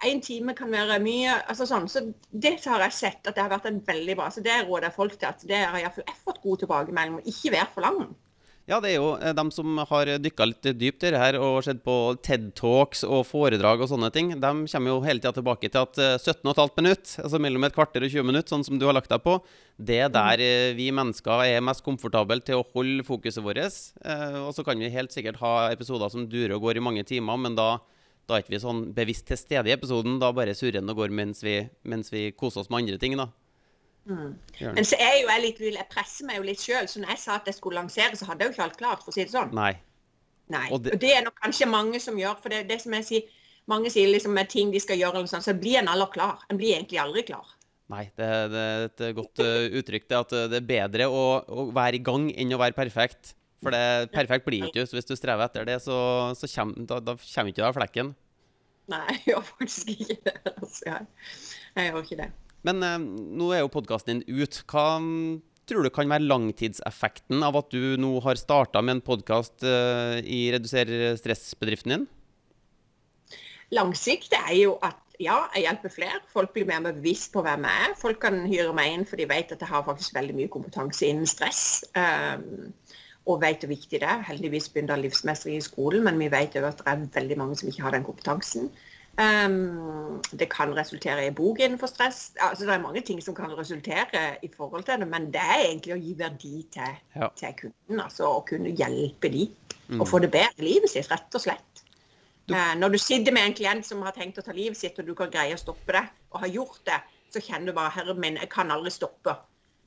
Én 0.03 0.19
time 0.19 0.51
kan 0.59 0.71
være 0.75 0.97
mye. 0.99 1.35
altså 1.47 1.63
sånn, 1.67 1.85
Så 1.89 2.01
det 2.35 2.57
har 2.65 2.81
jeg 2.83 2.93
sett 2.93 3.27
at 3.27 3.37
det 3.37 3.43
har 3.43 3.53
vært 3.53 3.69
en 3.71 3.79
veldig 3.87 4.17
bra. 4.19 4.31
Så 4.35 4.43
det 4.43 4.57
råder 4.67 4.89
jeg 4.89 4.97
folk 4.97 5.13
til 5.15 5.29
at 5.29 5.45
det 5.47 5.61
har 5.63 5.79
jeg 5.79 6.17
fått 6.25 6.41
god 6.43 6.59
tilbakemelding. 6.59 7.21
Og 7.21 7.29
ikke 7.31 7.53
vært 7.55 7.71
for 7.75 7.87
lang. 7.87 8.17
Ja, 8.71 8.77
det 8.79 8.93
er 8.93 9.01
jo 9.01 9.07
de 9.19 9.31
dem 9.35 9.49
som 9.51 9.81
har 9.91 10.07
dykka 10.23 10.47
litt 10.47 10.67
dypt 10.79 11.03
i 11.03 11.11
det 11.11 11.19
her 11.19 11.35
og 11.43 11.65
sett 11.67 11.81
på 11.83 12.15
TED 12.23 12.53
Talks 12.55 13.01
og 13.03 13.25
foredrag 13.27 13.83
og 13.83 13.91
sånne 13.91 14.11
ting. 14.15 14.31
De 14.39 14.53
kommer 14.71 14.93
jo 14.93 15.01
hele 15.03 15.19
tida 15.19 15.33
tilbake 15.35 15.67
til 15.67 15.83
at 15.83 15.99
17,5 15.99 16.47
eh, 16.63 16.77
minutt, 16.79 17.15
altså 17.25 17.41
mellom 17.43 17.67
et 17.67 17.75
kvarter 17.75 18.07
og 18.07 18.15
20 18.15 18.29
minutter, 18.29 18.53
sånn 18.55 18.63
som 18.69 18.79
du 18.79 18.87
har 18.87 18.95
lagt 18.95 19.11
deg 19.11 19.25
på, 19.25 19.41
det 19.83 19.99
er 20.05 20.15
der 20.15 20.45
eh, 20.47 20.77
vi 20.79 20.93
mennesker 20.95 21.43
er 21.49 21.67
mest 21.67 21.83
komfortable 21.83 22.39
til 22.47 22.61
å 22.61 22.67
holde 22.71 23.03
fokuset 23.09 23.43
vårt. 23.43 23.59
Og 24.47 24.55
så 24.55 24.63
kan 24.67 24.79
vi 24.79 24.95
helt 24.95 25.11
sikkert 25.15 25.43
ha 25.43 25.73
episoder 25.75 26.15
som 26.15 26.31
durer 26.31 26.55
og 26.55 26.69
går 26.69 26.79
i 26.79 26.87
mange 26.87 27.03
timer, 27.09 27.43
men 27.43 27.59
da, 27.59 27.81
da 28.31 28.39
er 28.39 28.47
ikke 28.47 28.55
vi 28.55 28.63
sånn 28.63 28.87
bevisst 28.95 29.27
til 29.27 29.43
stede 29.43 29.73
i 29.73 29.75
episoden. 29.75 30.21
Da 30.23 30.31
bare 30.31 30.55
surrer 30.55 30.79
den 30.79 30.95
og 30.95 31.03
går 31.03 31.11
mens 31.11 31.43
vi, 31.43 31.65
mens 31.83 32.15
vi 32.15 32.29
koser 32.31 32.63
oss 32.63 32.71
med 32.71 32.85
andre 32.85 33.03
ting, 33.03 33.19
da. 33.19 33.33
Mm. 34.09 34.35
Men 34.75 34.87
så 34.87 34.99
er 34.99 35.21
jo 35.21 35.29
jeg 35.31 35.43
litt 35.45 35.61
vil, 35.63 35.79
jeg 35.79 35.89
presser 35.93 36.27
meg 36.27 36.41
jo 36.41 36.47
litt 36.47 36.63
sjøl. 36.63 36.89
Så 36.91 37.03
når 37.03 37.15
jeg 37.15 37.23
sa 37.23 37.39
at 37.39 37.49
jeg 37.49 37.59
skulle 37.59 37.79
lansere, 37.79 38.19
så 38.19 38.29
hadde 38.29 38.45
jeg 38.45 38.53
jo 38.53 38.57
ikke 38.57 38.67
alt 38.67 38.79
klart, 38.81 39.05
for 39.05 39.13
å 39.13 39.17
si 39.17 39.25
det 39.25 39.35
sånn. 39.35 39.53
Nei. 39.57 39.73
Nei. 40.53 40.67
Og 40.75 40.83
det, 40.85 40.97
og 40.97 41.03
det 41.03 41.13
er 41.17 41.25
nok 41.27 41.39
kanskje 41.41 41.71
mange 41.71 42.01
som 42.03 42.19
gjør. 42.19 42.39
For 42.43 42.53
det, 42.53 42.65
det 42.71 42.81
som 42.83 42.97
jeg 42.99 43.09
sier, 43.09 43.35
mange 43.71 43.93
sier 43.95 44.11
liksom 44.11 44.35
med 44.37 44.51
ting 44.53 44.73
de 44.75 44.81
skal 44.83 44.99
gjøre, 45.01 45.21
eller 45.21 45.31
sånn, 45.31 45.45
så 45.45 45.55
blir 45.57 45.81
en 45.81 45.91
aldri 45.93 46.11
klar. 46.19 46.43
En 46.51 46.59
blir 46.61 46.75
egentlig 46.77 47.01
aldri 47.03 47.25
klar. 47.31 47.55
Nei, 47.93 48.07
det, 48.17 48.27
det 48.53 48.65
er 48.65 48.85
et 48.89 49.07
godt 49.19 49.43
uh, 49.45 49.79
uttrykk. 49.81 50.09
Det 50.09 50.19
at 50.19 50.35
det 50.51 50.59
er 50.63 50.69
bedre 50.69 51.09
å, 51.13 51.23
å, 51.45 51.69
være 51.77 52.01
i 52.01 52.05
gang 52.05 52.31
enn 52.33 52.57
å 52.57 52.61
være 52.61 52.77
perfekt. 52.77 53.35
For 53.63 53.75
det 53.75 54.11
perfekt 54.11 54.47
blir 54.49 54.65
ikke 54.67 54.83
så 54.89 54.97
Hvis 54.97 55.07
du 55.07 55.15
strever 55.15 55.47
etter 55.47 55.69
det, 55.69 55.77
så, 55.85 55.97
så 56.35 56.49
kommer, 56.51 56.83
da, 56.89 56.99
da 56.99 57.15
kommer 57.15 57.53
ikke 57.53 57.61
du 57.61 57.67
av 57.69 57.77
flekken. 57.79 58.15
Nei, 58.91 59.05
jeg 59.15 59.33
gjør 59.33 59.45
faktisk 59.53 59.93
ikke 59.95 60.17
det. 60.27 60.39
Altså, 60.57 60.81
jeg, 60.89 61.07
jeg 61.77 61.91
gjør 61.91 62.09
ikke 62.09 62.19
det. 62.25 62.33
Men 62.67 62.83
eh, 62.87 62.99
nå 63.39 63.53
er 63.53 63.65
jo 63.65 63.73
podkasten 63.75 64.23
din 64.23 64.43
ut. 64.43 64.63
Hva 64.71 64.87
mm, 65.03 65.41
tror 65.71 65.87
du 65.87 65.93
kan 65.95 66.11
være 66.11 66.27
langtidseffekten 66.27 67.45
av 67.47 67.59
at 67.61 67.71
du 67.75 67.97
nå 68.01 68.17
har 68.25 68.41
starta 68.41 68.83
med 68.85 68.99
en 68.99 69.07
podkast 69.07 69.67
eh, 69.67 70.19
i 70.23 70.45
Reduser 70.55 71.17
stress-bedriften 71.21 71.97
din? 71.97 72.09
Langsiktig 73.73 74.37
er 74.37 74.57
jo 74.59 74.77
at 74.85 74.99
ja, 75.23 75.37
jeg 75.55 75.67
hjelper 75.67 75.93
flere. 75.93 76.21
Folk 76.33 76.53
blir 76.55 76.67
mer 76.69 76.83
bevisst 76.85 77.33
på 77.35 77.43
hvem 77.45 77.67
jeg 77.69 77.87
er. 77.87 77.95
Folk 77.99 78.19
kan 78.25 78.43
hyre 78.49 78.73
meg 78.77 78.95
inn 78.95 79.07
for 79.09 79.21
de 79.21 79.29
vet 79.31 79.53
at 79.55 79.63
jeg 79.63 79.71
har 79.71 79.85
faktisk 79.87 80.17
veldig 80.17 80.35
mye 80.39 80.51
kompetanse 80.53 81.07
innen 81.07 81.29
stress. 81.31 81.85
Um, 81.95 82.73
og 83.31 83.43
vet 83.45 83.63
hvor 83.63 83.71
viktig 83.71 84.01
det 84.03 84.09
er. 84.09 84.25
Heldigvis 84.27 84.67
begynner 84.73 84.99
livsmestring 84.99 85.61
i 85.61 85.65
skolen, 85.65 86.03
men 86.07 86.19
vi 86.19 86.31
vet 86.33 86.57
òg 86.59 86.67
at 86.73 86.83
det 86.83 86.91
er 86.91 87.05
veldig 87.21 87.39
mange 87.39 87.61
som 87.61 87.71
ikke 87.71 87.85
har 87.87 87.95
den 87.95 88.07
kompetansen. 88.07 88.73
Um, 89.21 90.23
det 90.33 90.49
kan 90.49 90.73
resultere 90.73 91.27
i 91.27 91.33
bok 91.37 91.59
innenfor 91.61 91.91
stress. 91.91 92.33
Altså, 92.41 92.65
det 92.65 92.75
er 92.75 92.81
mange 92.81 93.01
ting 93.05 93.21
som 93.21 93.35
kan 93.37 93.53
resultere 93.59 94.23
i 94.43 94.49
forhold 94.57 94.85
til 94.85 95.03
det, 95.03 95.09
men 95.09 95.27
det 95.35 95.43
er 95.43 95.67
egentlig 95.67 95.93
å 95.93 96.01
gi 96.01 96.15
verdi 96.17 96.63
til, 96.73 96.95
ja. 97.17 97.29
til 97.37 97.53
kunden. 97.59 98.01
Altså 98.01 98.31
å 98.31 98.41
kunne 98.49 98.73
hjelpe 98.73 99.29
de 99.29 99.51
mm. 99.91 100.01
og 100.01 100.09
få 100.09 100.23
det 100.25 100.33
bedre 100.33 100.65
i 100.65 100.71
livet 100.71 100.95
sitt, 100.95 101.11
rett 101.13 101.37
og 101.37 101.45
slett. 101.45 101.85
Du... 102.49 102.57
Uh, 102.57 102.73
når 102.81 102.97
du 102.97 102.99
sitter 103.05 103.37
med 103.37 103.51
en 103.51 103.59
klient 103.61 103.87
som 103.87 104.01
har 104.07 104.17
tenkt 104.17 104.41
å 104.41 104.47
ta 104.47 104.57
livet 104.57 104.81
sitt, 104.81 104.97
og 104.97 105.05
du 105.05 105.15
kan 105.19 105.31
greie 105.33 105.53
å 105.59 105.61
stoppe 105.61 105.93
det, 105.93 106.07
og 106.33 106.47
har 106.47 106.57
gjort 106.57 106.81
det, 106.89 107.01
så 107.33 107.45
kjenner 107.45 107.69
du 107.69 107.77
bare 107.77 107.93
'Herre 107.93 108.17
min, 108.17 108.41
jeg 108.41 108.49
kan 108.49 108.73
aldri 108.73 108.97
stoppe'. 108.97 109.37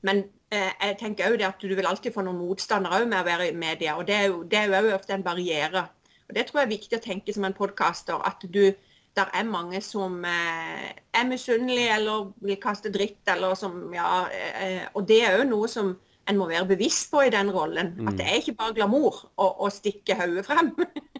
Men 0.06 0.22
uh, 0.54 0.70
jeg 0.70 0.98
tenker 1.02 1.26
også 1.26 1.42
det 1.42 1.50
at 1.50 1.66
du 1.66 1.74
vil 1.74 1.90
alltid 1.90 2.14
få 2.14 2.22
noen 2.22 2.38
motstandere 2.46 3.02
med 3.10 3.24
å 3.24 3.26
være 3.26 3.50
i 3.50 3.58
media, 3.58 3.98
og 3.98 4.06
det 4.06 4.14
er 4.14 4.30
jo, 4.30 4.42
det 4.46 4.62
er 4.62 4.86
jo 4.86 4.94
ofte 4.94 5.18
en 5.18 5.26
barriere. 5.26 5.88
Og 6.28 6.34
Det 6.34 6.46
tror 6.46 6.60
jeg 6.60 6.66
er 6.66 6.76
viktig 6.78 6.98
å 6.98 7.02
tenke 7.02 7.34
som 7.34 7.44
en 7.46 7.54
podkaster. 7.54 8.22
At 8.22 8.42
du 8.54 8.70
det 9.16 9.24
er 9.32 9.48
mange 9.48 9.80
som 9.84 10.18
eh, 10.28 10.88
er 11.16 11.28
misunnelige 11.28 11.94
eller 11.96 12.30
vil 12.44 12.58
kaste 12.60 12.92
dritt. 12.92 13.22
eller 13.32 13.54
som, 13.54 13.78
ja, 13.94 14.26
eh, 14.28 14.82
Og 14.94 15.08
det 15.08 15.22
er 15.24 15.40
òg 15.40 15.48
noe 15.48 15.68
som 15.68 15.94
en 16.26 16.38
må 16.38 16.48
være 16.50 16.66
bevisst 16.66 17.10
på 17.10 17.22
i 17.26 17.30
den 17.32 17.50
rollen. 17.54 17.94
Mm. 17.96 18.08
At 18.08 18.18
det 18.18 18.26
er 18.26 18.40
ikke 18.40 18.58
bare 18.58 18.74
glamour 18.76 19.22
å, 19.36 19.46
å 19.64 19.70
stikke 19.72 20.18
hodet 20.18 20.46
frem. 20.46 20.72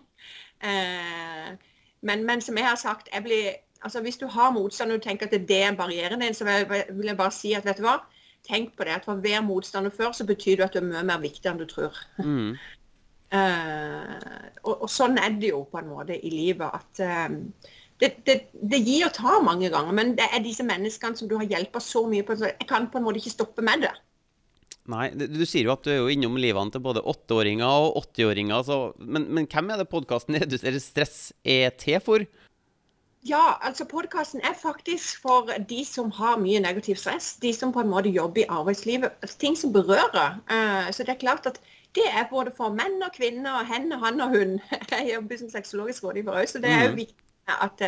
eh, 0.69 1.55
men, 2.07 2.27
men, 2.27 2.43
som 2.45 2.59
jeg 2.59 2.69
har 2.69 2.81
sagt, 2.81 3.09
jeg 3.13 3.25
blir, 3.25 3.55
altså 3.81 4.03
hvis 4.05 4.21
du 4.21 4.27
har 4.31 4.53
motstand 4.55 4.93
og 4.93 5.01
du 5.01 5.07
tenker 5.07 5.31
at 5.31 5.49
det 5.49 5.63
er 5.63 5.71
en 5.71 5.79
barriere 5.79 6.19
din, 6.21 6.35
så 6.35 6.47
vil 6.47 7.09
jeg 7.09 7.19
bare 7.19 7.35
si 7.35 7.55
at 7.57 7.67
vet 7.67 7.81
du 7.81 7.87
hva, 7.87 8.01
tenk 8.47 8.77
på 8.77 8.87
det. 8.87 8.99
at 8.99 9.07
For 9.07 9.23
hver 9.23 9.45
motstander 9.47 9.95
før 9.95 10.13
så 10.13 10.27
betyr 10.27 10.61
det 10.61 10.69
at 10.69 10.77
du 10.77 10.83
er 10.83 10.91
mye 10.91 11.07
mer 11.07 11.23
viktig 11.23 11.51
enn 11.51 11.63
du 11.63 11.67
tror. 11.71 11.97
Mm. 12.23 12.57
Uh, 13.27 14.13
og, 14.63 14.85
og, 14.85 14.91
sånn 14.91 15.19
er 15.19 15.35
det 15.35 15.51
jo 15.51 15.65
på 15.67 15.81
en 15.81 15.91
måte 15.91 16.15
i 16.15 16.31
livet. 16.31 16.67
at 16.67 17.03
uh, 17.03 17.73
det, 18.03 18.11
det, 18.29 18.37
det, 18.53 18.81
gir 18.85 19.07
og 19.07 19.15
tar 19.17 19.45
mange 19.45 19.71
ganger, 19.73 19.95
men 19.97 20.13
det 20.19 20.27
er 20.29 20.45
disse 20.45 20.65
menneskene 20.67 21.17
som 21.17 21.31
du 21.31 21.39
har 21.41 21.49
hjulpet 21.49 21.85
så 21.85 22.05
mye 22.09 22.27
på. 22.27 22.37
Så 22.37 22.51
jeg 22.51 22.69
kan 22.69 22.91
på 22.93 23.01
en 23.01 23.07
måte 23.07 23.23
ikke 23.23 23.33
stoppe 23.33 23.65
med 23.65 23.87
det. 23.87 23.95
Nei, 24.87 25.09
Du 25.17 25.43
sier 25.49 25.67
jo 25.67 25.75
at 25.75 25.83
du 25.83 25.91
er 25.91 25.99
jo 25.99 26.11
innom 26.13 26.37
livene 26.39 26.71
til 26.71 26.83
både 26.85 27.03
åtteåringer 27.03 27.87
og 27.89 27.97
80-åringer. 28.05 28.69
Men, 29.01 29.31
men, 29.35 29.49
hvem 29.51 29.73
er 29.73 29.83
det 29.83 29.89
podkasten 29.91 30.39
Reduserer 30.39 30.83
stress 30.83 31.33
er 31.43 31.73
til 31.81 31.99
for? 32.05 32.27
Ja, 33.27 33.57
altså 33.67 33.89
podkasten 33.91 34.45
er 34.47 34.55
faktisk 34.55 35.25
for 35.25 35.51
de 35.71 35.81
som 35.89 36.13
har 36.15 36.39
mye 36.39 36.61
negativ 36.63 37.01
stress. 37.01 37.33
De 37.43 37.51
som 37.57 37.73
på 37.75 37.83
en 37.83 37.91
måte 37.91 38.13
jobber 38.15 38.45
i 38.45 38.47
arbeidslivet. 38.47 39.17
Altså, 39.25 39.41
ting 39.43 39.59
som 39.59 39.75
berører. 39.75 40.39
Uh, 40.47 40.87
så 40.95 41.03
det 41.03 41.17
er 41.17 41.25
klart 41.25 41.51
at 41.51 41.59
det 41.97 42.07
er 42.13 42.29
både 42.31 42.53
for 42.55 42.71
menn 42.77 43.01
og 43.03 43.15
kvinner, 43.17 43.65
hen 43.67 43.91
og 43.97 44.05
han 44.05 44.21
og 44.21 44.37
hun. 44.37 44.59
Jeg 44.93 45.15
jobber 45.17 45.41
som 45.41 45.51
sexologisk 45.51 46.05
rådgiver 46.05 46.43
òg, 46.43 46.47
så 46.53 46.63
det 46.63 46.71
er 46.71 46.85
jo 46.85 46.95
mm. 46.95 47.01
viktig 47.03 47.26
at, 47.49 47.83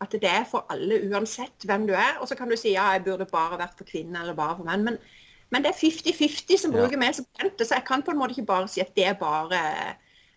at, 0.00 0.12
det 0.12 0.30
er 0.30 0.44
for 0.50 0.66
alle 0.72 1.00
uansett 1.10 1.66
hvem 1.68 1.86
du 1.88 1.94
er. 1.94 2.18
Og 2.20 2.28
så 2.28 2.38
kan 2.38 2.50
du 2.50 2.56
si 2.60 2.74
ja, 2.74 2.90
jeg 2.94 3.04
burde 3.04 3.28
bare 3.30 3.60
vært 3.60 3.76
for 3.78 3.88
kvinner 3.88 4.22
eller 4.22 4.38
bare 4.38 4.56
for 4.58 4.68
menn. 4.68 4.84
Men, 4.84 4.98
men 5.52 5.64
det 5.64 5.74
er 5.74 5.82
50-50 5.82 6.62
som 6.62 6.72
bruker 6.74 6.98
ja. 6.98 7.02
meg 7.04 7.18
som 7.18 7.28
jente, 7.40 7.66
så 7.66 7.78
jeg 7.78 7.88
kan 7.88 8.02
på 8.02 8.14
en 8.14 8.20
måte 8.20 8.36
ikke 8.36 8.52
bare 8.52 8.70
si 8.70 8.82
at 8.84 8.94
det 8.96 9.06
er 9.12 9.20
bare 9.20 9.60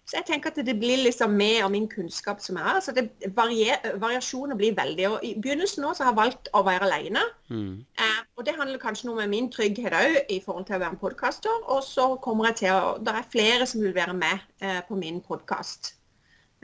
så 0.08 0.22
jeg 0.22 0.28
tenker 0.30 0.54
at 0.54 0.60
det 0.64 0.78
blir 0.80 1.02
liksom 1.04 1.34
med 1.36 1.66
og 1.66 1.72
min 1.72 1.88
kunnskap 1.92 2.40
som 2.40 2.56
er. 2.56 2.80
så 2.80 2.94
det 2.96 3.10
varier, 3.36 3.76
Variasjoner 4.00 4.56
blir 4.56 4.76
veldig. 4.76 5.10
og 5.10 5.20
I 5.24 5.34
begynnelsen 5.36 5.84
nå 5.84 5.92
så 5.94 6.06
har 6.06 6.14
jeg 6.14 6.20
valgt 6.22 6.48
å 6.56 6.62
være 6.64 6.88
alene. 6.88 7.24
Mm. 7.50 7.84
Eh, 8.00 8.22
og 8.38 8.46
Det 8.46 8.56
handler 8.56 8.80
kanskje 8.80 9.10
noe 9.10 9.20
med 9.20 9.34
min 9.36 9.52
trygghet 9.52 9.92
òg 9.92 10.32
i 10.32 10.40
forhold 10.46 10.66
til 10.66 10.78
å 10.78 10.80
være 10.80 10.96
en 10.96 11.02
podkaster. 11.02 11.60
Og 11.68 11.84
så 11.84 12.08
kommer 12.24 12.48
jeg 12.48 12.56
til 12.64 12.72
å 12.72 12.96
Det 13.04 13.16
er 13.20 13.32
flere 13.36 13.68
som 13.68 13.84
vil 13.84 13.96
være 13.96 14.16
med 14.16 14.40
eh, 14.62 14.80
på 14.88 14.96
min 14.96 15.20
podkast. 15.22 15.97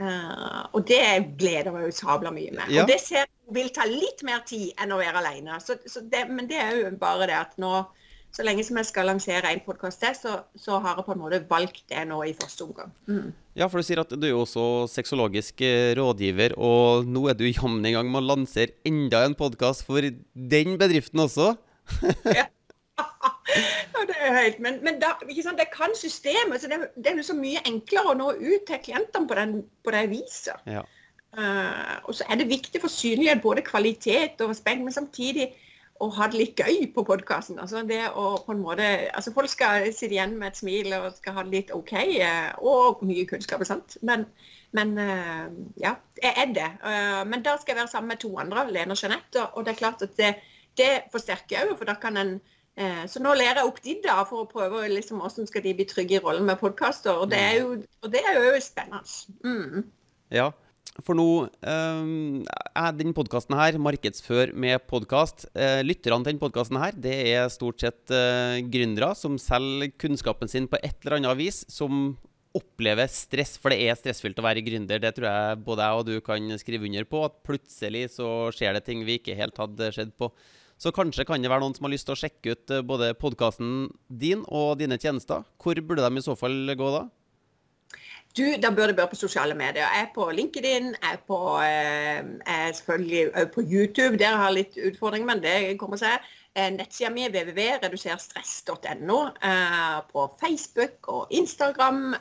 Uh, 0.02 0.66
og 0.74 0.88
det 0.90 1.04
gleder 1.38 1.70
jeg 1.70 1.74
meg 1.76 1.84
jo 1.86 1.94
sabla 1.94 2.32
mye 2.34 2.54
med. 2.56 2.70
Ja. 2.74 2.84
Og 2.84 2.90
det 2.90 2.98
ser, 3.04 3.28
vil 3.54 3.70
ta 3.74 3.86
litt 3.86 4.24
mer 4.26 4.42
tid 4.48 4.72
enn 4.82 4.94
å 4.94 5.02
være 5.02 5.22
alene. 5.22 5.60
Så, 5.62 5.78
så 5.90 6.02
det, 6.10 6.26
men 6.34 6.50
det 6.50 6.58
er 6.62 6.80
jo 6.80 6.90
bare 7.00 7.28
det 7.30 7.38
at 7.38 7.54
nå, 7.62 7.84
så 8.34 8.46
lenge 8.46 8.66
som 8.66 8.80
jeg 8.82 8.90
skal 8.90 9.06
lansere 9.12 9.52
en 9.54 9.62
podkast 9.62 10.02
til, 10.02 10.16
så, 10.18 10.40
så, 10.58 10.80
har 10.82 10.98
jeg 10.98 11.06
på 11.06 11.14
en 11.14 11.22
måte 11.22 11.44
valgt 11.52 11.84
det 11.94 12.02
nå 12.10 12.24
i 12.26 12.34
første 12.34 12.66
omgang. 12.66 12.90
Mm. 13.06 13.30
Ja, 13.60 13.68
for 13.70 13.78
du 13.78 13.86
sier 13.86 14.02
at 14.02 14.16
du 14.18 14.26
er 14.26 14.34
jo 14.34 14.42
også 14.48 14.66
sexologisk 14.90 15.62
eh, 15.62 15.94
rådgiver, 16.00 16.58
og 16.58 17.06
nå 17.06 17.28
er 17.30 17.38
du 17.38 17.46
jammen 17.46 17.86
i 17.86 17.94
gang 17.94 18.10
med 18.10 18.24
å 18.24 18.32
lansere 18.34 18.74
enda 18.90 19.22
en 19.28 19.38
podkast 19.38 19.86
for 19.86 20.02
den 20.02 20.80
bedriften 20.82 21.22
også. 21.28 21.54
ja. 22.40 22.50
Det 24.10 24.16
er 24.20 24.36
helt, 24.36 24.60
Men, 24.60 24.80
men 24.84 25.00
da, 25.02 25.13
det 25.28 25.70
kan 25.74 25.96
systemet. 25.96 26.62
så 26.62 26.68
det, 26.68 26.80
det, 26.96 27.12
er 27.12 27.22
så 27.22 27.36
mye 27.38 27.62
enklere 27.68 28.13
å 28.13 28.18
nå 28.18 28.32
ut 28.39 28.68
til 28.68 28.82
klientene 28.84 29.28
på, 29.28 29.38
den, 29.39 29.63
på 29.84 29.94
det 29.96 30.04
viset. 30.12 30.60
Ja. 30.68 30.84
Uh, 31.34 31.98
og 32.06 32.13
så 32.16 32.26
er 32.30 32.38
det 32.38 32.50
viktig 32.50 32.82
for 32.82 32.94
synlighet, 32.94 33.42
både 33.42 33.66
kvalitet 33.66 34.42
og 34.42 34.52
respekt, 34.52 34.84
men 34.86 34.94
samtidig 34.94 35.50
å 36.02 36.10
ha 36.13 36.28
det 36.30 36.38
litt 36.38 36.60
gøy 36.60 36.92
på 36.94 37.04
podkasten. 37.08 37.58
Altså 37.62 37.82
altså 37.82 39.34
folk 39.34 39.50
skal 39.50 39.88
sitte 39.94 40.13
igjen 40.13 40.38
med 40.38 40.52
et 40.52 40.60
smil 40.60 40.94
og 40.94 41.13
skal 41.18 41.34
ha 41.34 41.44
det 41.44 41.56
litt 41.56 41.74
OK, 41.74 41.94
uh, 42.22 42.54
og 42.62 43.02
mye 43.02 43.26
kunnskap. 43.30 43.66
sant? 43.66 43.98
Men, 44.02 44.28
men 44.78 44.94
uh, 45.00 45.50
ja, 45.82 45.96
jeg 46.22 46.34
er 46.38 46.54
det. 46.54 46.72
men 47.28 47.42
da 47.42 47.58
skal 47.58 47.74
jeg 47.74 47.82
være 47.82 47.94
sammen 47.94 48.13
med 48.13 48.22
to 48.22 48.38
andre, 48.38 48.70
Lene 48.72 48.94
og 48.94 49.02
Jeanette. 49.02 49.50
Og, 49.54 49.66
det 49.66 49.74
er 49.74 49.82
klart 49.82 50.02
at 50.02 50.18
det, 50.18 50.36
det 50.78 50.92
forsterker 51.12 51.66
òg, 51.66 51.78
for 51.78 51.89
da 51.89 51.98
kan 51.98 52.18
en 52.18 52.38
Eh, 52.38 52.53
så 52.74 53.22
nå 53.22 53.36
lærer 53.38 53.62
jeg 53.62 53.70
opp 53.70 53.80
de 53.86 53.94
da, 54.02 54.16
for 54.26 54.44
å 54.44 54.50
prøve 54.50 54.88
liksom, 54.90 55.20
hvordan 55.22 55.50
skal 55.50 55.62
de 55.62 55.76
bli 55.78 55.86
trygge 55.86 56.18
i 56.18 56.22
rollen 56.24 56.48
med 56.48 56.58
podkaster. 56.58 57.20
Og, 57.22 57.30
og 57.30 58.14
det 58.14 58.24
er 58.26 58.40
jo 58.40 58.54
spennende. 58.66 59.06
Mm. 59.46 59.84
Ja, 60.34 60.48
for 61.02 61.18
nå 61.18 61.28
um, 61.50 62.44
er 62.46 62.92
den 62.94 63.16
podkasten 63.18 63.56
her 63.58 63.80
markedsfør 63.82 64.52
med 64.54 64.84
podkast. 64.90 65.48
Uh, 65.58 65.82
lytterne 65.82 66.22
til 66.22 66.36
den 66.36 66.42
podkasten 66.42 66.78
her, 66.78 66.94
det 66.94 67.16
er 67.32 67.50
stort 67.54 67.82
sett 67.82 68.14
uh, 68.14 68.60
gründere 68.70 69.14
som 69.18 69.40
selger 69.42 69.90
kunnskapen 69.98 70.52
sin 70.52 70.70
på 70.70 70.78
et 70.86 71.00
eller 71.02 71.18
annet 71.18 71.40
vis, 71.40 71.64
som 71.72 72.14
opplever 72.54 73.10
stress, 73.10 73.56
for 73.58 73.74
det 73.74 73.82
er 73.82 73.98
stressfylt 73.98 74.38
å 74.38 74.46
være 74.46 74.62
gründer. 74.62 75.02
Det 75.02 75.16
tror 75.18 75.26
jeg 75.32 75.64
både 75.66 75.88
jeg 75.88 76.02
og 76.04 76.10
du 76.12 76.18
kan 76.22 76.60
skrive 76.62 76.86
under 76.86 77.08
på. 77.10 77.24
At 77.26 77.40
plutselig 77.48 78.12
så 78.20 78.30
skjer 78.54 78.78
det 78.78 78.86
ting 78.86 79.02
vi 79.08 79.18
ikke 79.18 79.38
helt 79.40 79.58
hadde 79.58 79.90
skjedd 79.96 80.14
på. 80.22 80.30
Så 80.84 80.91
kanskje 80.91 81.24
kan 81.24 81.39
det 81.39 81.48
være 81.48 81.63
noen 81.63 81.76
som 81.78 81.86
har 81.88 81.93
lyst 81.93 82.10
til 82.10 82.15
å 82.15 82.19
sjekke 82.19 82.54
ut 82.58 82.72
eh, 82.76 82.84
både 82.84 83.13
podkasten 83.15 83.88
din 84.19 84.41
og 84.52 84.82
dine 84.82 84.98
tjenester. 85.00 85.46
Hvor 85.63 85.80
burde 85.80 86.04
de 86.04 86.19
i 86.19 86.24
så 86.26 86.36
fall 86.36 86.74
gå 86.76 86.89
da? 86.98 87.06
Du, 88.36 88.43
Da 88.60 88.72
bør 88.74 88.88
det 88.89 88.98
være 88.98 89.13
på 89.13 89.22
sosiale 89.22 89.56
medier. 89.56 89.86
Jeg 89.86 90.02
er 90.04 90.12
på 90.15 90.26
LinkedIn, 90.34 90.86
jeg 90.98 91.13
er, 91.13 91.22
på, 91.30 91.38
eh, 91.63 92.19
jeg 92.19 92.67
er 92.67 92.74
selvfølgelig 92.80 93.24
på 93.56 93.62
YouTube. 93.63 94.19
Der 94.19 94.36
har 94.41 94.52
litt 94.52 94.76
utfordringer, 94.76 95.30
men 95.30 95.43
det 95.46 95.78
kommer 95.80 96.02
seg. 96.02 96.19
Eh, 96.58 96.72
nettsida 96.76 97.13
mi 97.13 97.24
er 97.30 97.32
www.reduserstress.no. 97.32 99.19
På 100.12 100.28
Facebook 100.41 101.08
og 101.08 101.32
Instagram, 101.32 102.17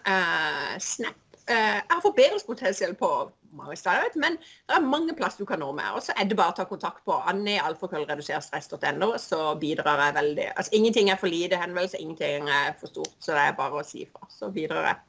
Snap. 0.78 1.18
Jeg 1.48 1.82
har 1.90 2.04
forbedringspotential 2.04 2.94
på 2.94 3.10
mange 3.56 3.76
steder, 3.76 4.16
men 4.20 4.38
det 4.40 4.76
er 4.76 4.84
mange 4.84 5.14
plasser 5.18 5.44
du 5.44 5.48
kan 5.48 5.60
nå 5.62 5.70
med. 5.76 5.88
Og 5.96 6.02
så 6.06 6.16
er 6.16 6.28
det 6.28 6.38
bare 6.38 6.54
å 6.54 6.58
ta 6.58 6.66
kontakt 6.68 7.04
på 7.08 7.16
annialfakrøllreduserstress.no, 7.32 9.12
så 9.20 9.52
bidrar 9.60 10.00
jeg 10.06 10.16
veldig. 10.18 10.48
Altså 10.56 10.76
Ingenting 10.78 11.12
er 11.12 11.20
for 11.20 11.32
lite 11.32 11.60
henvendelse, 11.60 12.00
ingenting 12.00 12.50
er 12.50 12.74
for 12.80 12.92
stort, 12.92 13.14
så 13.20 13.36
det 13.36 13.46
er 13.46 13.56
bare 13.58 13.80
å 13.80 13.86
si 13.86 14.06
ifra. 14.06 14.28
Så 14.32 14.50
bidrar 14.54 14.90
jeg. 14.90 15.00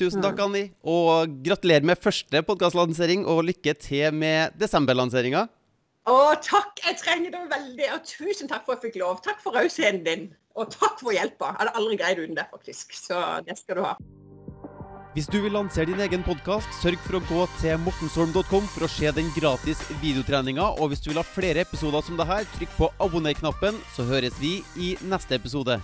Tusen 0.00 0.22
takk, 0.24 0.38
Anni. 0.40 0.68
Og 0.88 1.40
gratulerer 1.44 1.84
med 1.84 2.00
første 2.00 2.42
podkastlansering, 2.46 3.26
og 3.28 3.44
lykke 3.50 3.74
til 3.76 4.14
med 4.16 4.56
desemberlanseringa. 4.60 5.48
Å, 6.08 6.16
takk! 6.40 6.80
Jeg 6.86 6.96
trenger 7.02 7.34
det 7.34 7.42
veldig. 7.50 7.90
Og 7.96 8.06
tusen 8.08 8.48
takk 8.48 8.64
for 8.64 8.74
at 8.74 8.80
jeg 8.80 8.94
fikk 8.94 9.02
lov. 9.02 9.20
Takk 9.26 9.42
for 9.44 9.58
rausheten 9.58 10.00
din. 10.06 10.30
Og 10.58 10.72
takk 10.72 10.98
for 11.02 11.14
hjelpa. 11.14 11.52
Jeg 11.52 11.60
hadde 11.60 11.76
aldri 11.82 12.00
greid 12.00 12.22
uten 12.22 12.38
det, 12.38 12.48
faktisk. 12.54 12.96
Så 12.96 13.20
det 13.46 13.60
skal 13.60 13.80
du 13.80 13.86
ha. 13.86 13.94
Hvis 15.10 15.26
du 15.26 15.40
vil 15.42 15.50
lansere 15.50 15.90
din 15.90 15.98
egen 16.04 16.22
podkast, 16.22 16.70
sørg 16.78 17.00
for 17.02 17.18
å 17.18 17.20
gå 17.26 17.46
til 17.58 17.80
mortensholm.com 17.82 18.68
for 18.70 18.86
å 18.86 18.90
se 18.90 19.10
den 19.16 19.32
gratis 19.34 19.82
videotreninga. 19.98 20.68
Og 20.78 20.92
hvis 20.92 21.02
du 21.02 21.10
vil 21.10 21.18
ha 21.18 21.26
flere 21.26 21.64
episoder 21.66 22.06
som 22.06 22.20
dette, 22.20 22.44
trykk 22.54 22.76
på 22.78 22.92
abonner-knappen, 23.02 23.80
så 23.90 24.06
høres 24.06 24.38
vi 24.38 24.60
i 24.78 24.94
neste 25.10 25.34
episode. 25.40 25.80